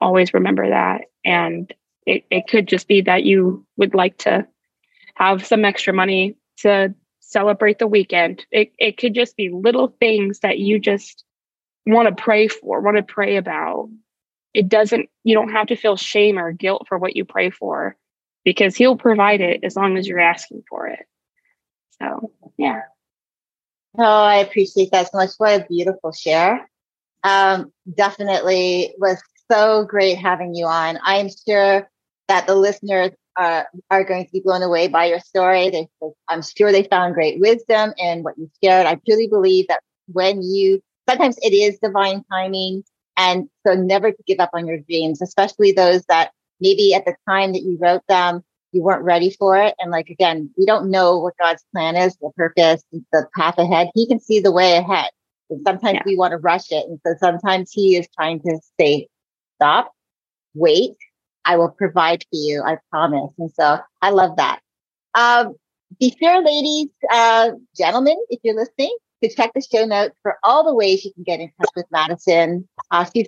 Always 0.01 0.33
remember 0.33 0.69
that. 0.69 1.05
And 1.25 1.73
it, 2.05 2.25
it 2.31 2.47
could 2.47 2.67
just 2.67 2.87
be 2.87 3.01
that 3.01 3.23
you 3.23 3.65
would 3.77 3.93
like 3.93 4.17
to 4.19 4.47
have 5.15 5.45
some 5.45 5.65
extra 5.65 5.93
money 5.93 6.37
to 6.57 6.93
celebrate 7.19 7.79
the 7.79 7.87
weekend. 7.87 8.45
It, 8.51 8.71
it 8.79 8.97
could 8.97 9.13
just 9.13 9.35
be 9.35 9.49
little 9.49 9.95
things 9.99 10.39
that 10.39 10.59
you 10.59 10.79
just 10.79 11.23
want 11.85 12.07
to 12.07 12.23
pray 12.23 12.47
for, 12.47 12.81
want 12.81 12.97
to 12.97 13.03
pray 13.03 13.37
about. 13.37 13.89
It 14.53 14.69
doesn't, 14.69 15.09
you 15.23 15.35
don't 15.35 15.51
have 15.51 15.67
to 15.67 15.75
feel 15.75 15.95
shame 15.95 16.39
or 16.39 16.51
guilt 16.51 16.85
for 16.87 16.97
what 16.97 17.15
you 17.15 17.25
pray 17.25 17.49
for 17.49 17.95
because 18.45 18.75
He'll 18.75 18.97
provide 18.97 19.41
it 19.41 19.63
as 19.63 19.75
long 19.75 19.97
as 19.97 20.07
you're 20.07 20.19
asking 20.19 20.63
for 20.69 20.87
it. 20.87 21.05
So, 22.01 22.31
yeah. 22.57 22.81
Oh, 23.99 24.03
I 24.03 24.37
appreciate 24.37 24.91
that 24.91 25.11
so 25.11 25.17
much. 25.17 25.31
What 25.37 25.61
a 25.61 25.65
beautiful 25.65 26.13
share. 26.13 26.69
Um, 27.23 27.73
definitely 27.97 28.93
was 28.97 29.21
so 29.51 29.83
great 29.83 30.15
having 30.15 30.55
you 30.55 30.65
on. 30.65 30.97
I'm 31.03 31.27
sure 31.29 31.89
that 32.29 32.47
the 32.47 32.55
listeners 32.55 33.11
are, 33.35 33.67
are 33.91 34.05
going 34.05 34.25
to 34.25 34.31
be 34.31 34.39
blown 34.39 34.63
away 34.63 34.87
by 34.87 35.05
your 35.05 35.19
story. 35.19 35.69
They, 35.69 35.89
I'm 36.29 36.41
sure 36.41 36.71
they 36.71 36.83
found 36.83 37.13
great 37.13 37.41
wisdom 37.41 37.91
in 37.97 38.23
what 38.23 38.37
you 38.37 38.49
shared. 38.63 38.87
I 38.87 38.95
truly 39.05 39.27
believe 39.27 39.67
that 39.67 39.81
when 40.07 40.43
you, 40.43 40.81
sometimes 41.09 41.37
it 41.41 41.51
is 41.53 41.77
divine 41.83 42.23
timing. 42.31 42.85
And 43.17 43.49
so 43.67 43.73
never 43.73 44.11
to 44.11 44.23
give 44.25 44.39
up 44.39 44.51
on 44.53 44.65
your 44.65 44.77
dreams, 44.79 45.21
especially 45.21 45.73
those 45.73 46.03
that 46.07 46.31
maybe 46.61 46.93
at 46.93 47.03
the 47.03 47.15
time 47.27 47.51
that 47.51 47.63
you 47.63 47.77
wrote 47.81 48.03
them, 48.07 48.43
you 48.71 48.81
weren't 48.83 49.03
ready 49.03 49.31
for 49.31 49.57
it. 49.57 49.75
And 49.79 49.91
like, 49.91 50.09
again, 50.09 50.49
we 50.57 50.65
don't 50.65 50.91
know 50.91 51.17
what 51.17 51.33
God's 51.39 51.63
plan 51.73 51.95
is, 51.95 52.15
the 52.17 52.31
purpose, 52.35 52.83
the 52.91 53.27
path 53.35 53.57
ahead. 53.57 53.89
He 53.95 54.07
can 54.07 54.19
see 54.19 54.39
the 54.39 54.51
way 54.51 54.77
ahead. 54.77 55.09
And 55.49 55.61
sometimes 55.65 55.95
yeah. 55.95 56.03
we 56.05 56.15
want 56.15 56.31
to 56.31 56.37
rush 56.37 56.71
it. 56.71 56.85
And 56.87 56.99
so 57.05 57.15
sometimes 57.19 57.71
he 57.71 57.97
is 57.97 58.07
trying 58.15 58.39
to 58.41 58.59
say, 58.79 59.07
stop, 59.55 59.91
wait, 60.53 60.93
I 61.45 61.57
will 61.57 61.69
provide 61.69 62.23
for 62.23 62.37
you. 62.37 62.61
I 62.63 62.77
promise. 62.91 63.31
And 63.39 63.51
so 63.51 63.79
I 64.01 64.11
love 64.11 64.37
that. 64.37 64.59
Um, 65.15 65.55
be 65.99 66.15
sure, 66.21 66.43
ladies, 66.43 66.89
uh, 67.11 67.51
gentlemen, 67.75 68.17
if 68.29 68.39
you're 68.43 68.55
listening, 68.55 68.95
to 69.23 69.33
check 69.33 69.51
the 69.53 69.61
show 69.61 69.85
notes 69.85 70.15
for 70.21 70.37
all 70.43 70.63
the 70.63 70.73
ways 70.73 71.03
you 71.03 71.11
can 71.13 71.23
get 71.23 71.39
in 71.39 71.51
touch 71.59 71.71
with 71.75 71.85
Madison. 71.91 72.67
Uh, 72.91 73.05
she's 73.13 73.27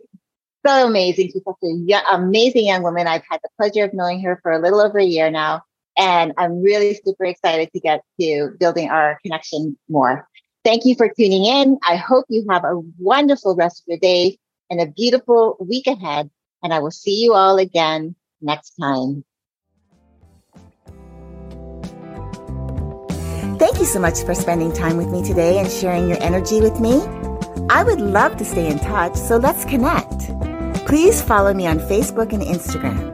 so 0.66 0.88
amazing. 0.88 1.28
She's 1.32 1.44
such 1.44 1.56
an 1.62 1.88
amazing 2.12 2.68
young 2.68 2.84
woman. 2.84 3.08
I've 3.08 3.24
had 3.30 3.40
the 3.44 3.50
pleasure 3.58 3.86
of 3.86 3.94
knowing 3.94 4.22
her 4.22 4.40
for 4.42 4.52
a 4.52 4.60
little 4.60 4.82
over 4.82 5.00
a 5.00 5.04
year 5.04 5.30
now. 5.32 5.64
And 5.98 6.34
I'm 6.38 6.62
really 6.62 7.00
super 7.06 7.26
excited 7.26 7.70
to 7.74 7.80
get 7.80 8.02
to 8.20 8.52
building 8.60 8.90
our 8.90 9.20
connection 9.24 9.78
more. 9.90 10.28
Thank 10.64 10.86
you 10.86 10.96
for 10.96 11.10
tuning 11.10 11.46
in. 11.46 11.80
I 11.84 11.96
hope 11.96 12.26
you 12.30 12.46
have 12.50 12.64
a 12.64 12.80
wonderful 13.00 13.56
rest 13.56 13.82
of 13.82 13.86
your 13.88 14.00
day 14.00 14.38
and 14.70 14.80
a 14.80 14.86
beautiful 14.86 15.58
week 15.60 15.88
ahead. 15.88 16.30
And 16.64 16.74
I 16.74 16.80
will 16.80 16.92
see 16.92 17.24
you 17.24 17.34
all 17.34 17.58
again 17.58 18.16
next 18.42 18.76
time. 18.80 19.26
Thank 23.58 23.80
you 23.80 23.86
so 23.86 24.00
much 24.00 24.24
for 24.24 24.34
spending 24.34 24.74
time 24.74 24.98
with 24.98 25.10
me 25.10 25.24
today 25.24 25.60
and 25.60 25.70
sharing 25.70 26.08
your 26.08 26.22
energy 26.22 26.62
with 26.62 26.80
me. 26.80 27.02
I 27.70 27.84
would 27.84 28.02
love 28.02 28.38
to 28.38 28.46
stay 28.46 28.68
in 28.68 28.80
touch, 28.80 29.16
so 29.16 29.38
let's 29.38 29.66
connect. 29.66 30.51
Please 30.92 31.22
follow 31.22 31.54
me 31.54 31.66
on 31.68 31.80
Facebook 31.80 32.34
and 32.34 32.44
Instagram. 32.44 33.14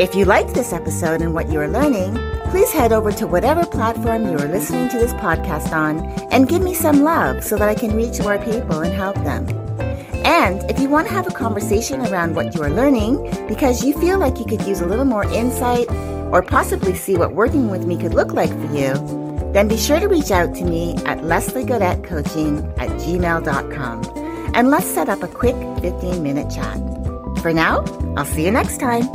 If 0.00 0.14
you 0.14 0.24
liked 0.24 0.54
this 0.54 0.72
episode 0.72 1.20
and 1.20 1.34
what 1.34 1.50
you 1.50 1.60
are 1.60 1.68
learning, 1.68 2.14
please 2.48 2.72
head 2.72 2.94
over 2.94 3.12
to 3.12 3.26
whatever 3.26 3.66
platform 3.66 4.24
you 4.24 4.38
are 4.38 4.48
listening 4.48 4.88
to 4.88 4.98
this 4.98 5.12
podcast 5.12 5.70
on 5.72 5.98
and 6.32 6.48
give 6.48 6.62
me 6.62 6.72
some 6.72 7.02
love 7.02 7.44
so 7.44 7.58
that 7.58 7.68
I 7.68 7.74
can 7.74 7.94
reach 7.94 8.20
more 8.20 8.38
people 8.38 8.80
and 8.80 8.94
help 8.94 9.16
them. 9.16 9.46
And 10.24 10.62
if 10.70 10.80
you 10.80 10.88
want 10.88 11.08
to 11.08 11.12
have 11.12 11.26
a 11.26 11.30
conversation 11.30 12.00
around 12.06 12.34
what 12.34 12.54
you 12.54 12.62
are 12.62 12.70
learning 12.70 13.46
because 13.46 13.84
you 13.84 13.92
feel 14.00 14.18
like 14.18 14.38
you 14.38 14.46
could 14.46 14.62
use 14.62 14.80
a 14.80 14.86
little 14.86 15.04
more 15.04 15.24
insight 15.24 15.90
or 16.32 16.40
possibly 16.40 16.94
see 16.94 17.16
what 17.18 17.34
working 17.34 17.68
with 17.68 17.84
me 17.84 17.98
could 17.98 18.14
look 18.14 18.32
like 18.32 18.48
for 18.48 18.74
you, 18.74 18.94
then 19.52 19.68
be 19.68 19.76
sure 19.76 20.00
to 20.00 20.06
reach 20.06 20.30
out 20.30 20.54
to 20.54 20.64
me 20.64 20.94
at 21.04 21.18
lesliegodettecoaching 21.18 22.78
at 22.78 22.88
gmail.com 23.02 24.27
and 24.54 24.70
let's 24.70 24.86
set 24.86 25.08
up 25.08 25.22
a 25.22 25.28
quick 25.28 25.56
15 25.80 26.22
minute 26.22 26.50
chat. 26.50 26.76
For 27.42 27.52
now, 27.52 27.84
I'll 28.16 28.24
see 28.24 28.44
you 28.44 28.50
next 28.50 28.78
time. 28.78 29.08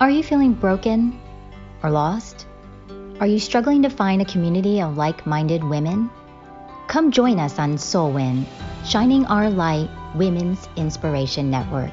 Are 0.00 0.10
you 0.10 0.22
feeling 0.22 0.54
broken 0.54 1.20
or 1.82 1.90
lost? 1.90 2.46
Are 3.20 3.26
you 3.26 3.38
struggling 3.38 3.82
to 3.82 3.90
find 3.90 4.22
a 4.22 4.24
community 4.24 4.80
of 4.80 4.96
like 4.96 5.26
minded 5.26 5.62
women? 5.62 6.10
Come 6.88 7.12
join 7.12 7.38
us 7.38 7.58
on 7.58 7.76
Solwin, 7.76 8.46
Shining 8.84 9.26
Our 9.26 9.50
Light 9.50 9.90
Women's 10.14 10.68
Inspiration 10.76 11.50
Network. 11.50 11.92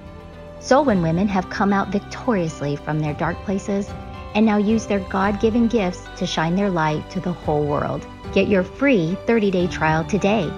Solwin 0.71 1.01
women 1.01 1.27
have 1.27 1.49
come 1.49 1.73
out 1.73 1.89
victoriously 1.89 2.77
from 2.77 3.01
their 3.01 3.13
dark 3.15 3.35
places 3.43 3.89
and 4.35 4.45
now 4.45 4.55
use 4.55 4.85
their 4.85 5.01
God 5.01 5.41
given 5.41 5.67
gifts 5.67 6.07
to 6.15 6.25
shine 6.25 6.55
their 6.55 6.69
light 6.69 7.09
to 7.09 7.19
the 7.19 7.33
whole 7.33 7.65
world. 7.65 8.07
Get 8.31 8.47
your 8.47 8.63
free 8.63 9.17
30 9.27 9.51
day 9.51 9.67
trial 9.67 10.05
today. 10.05 10.49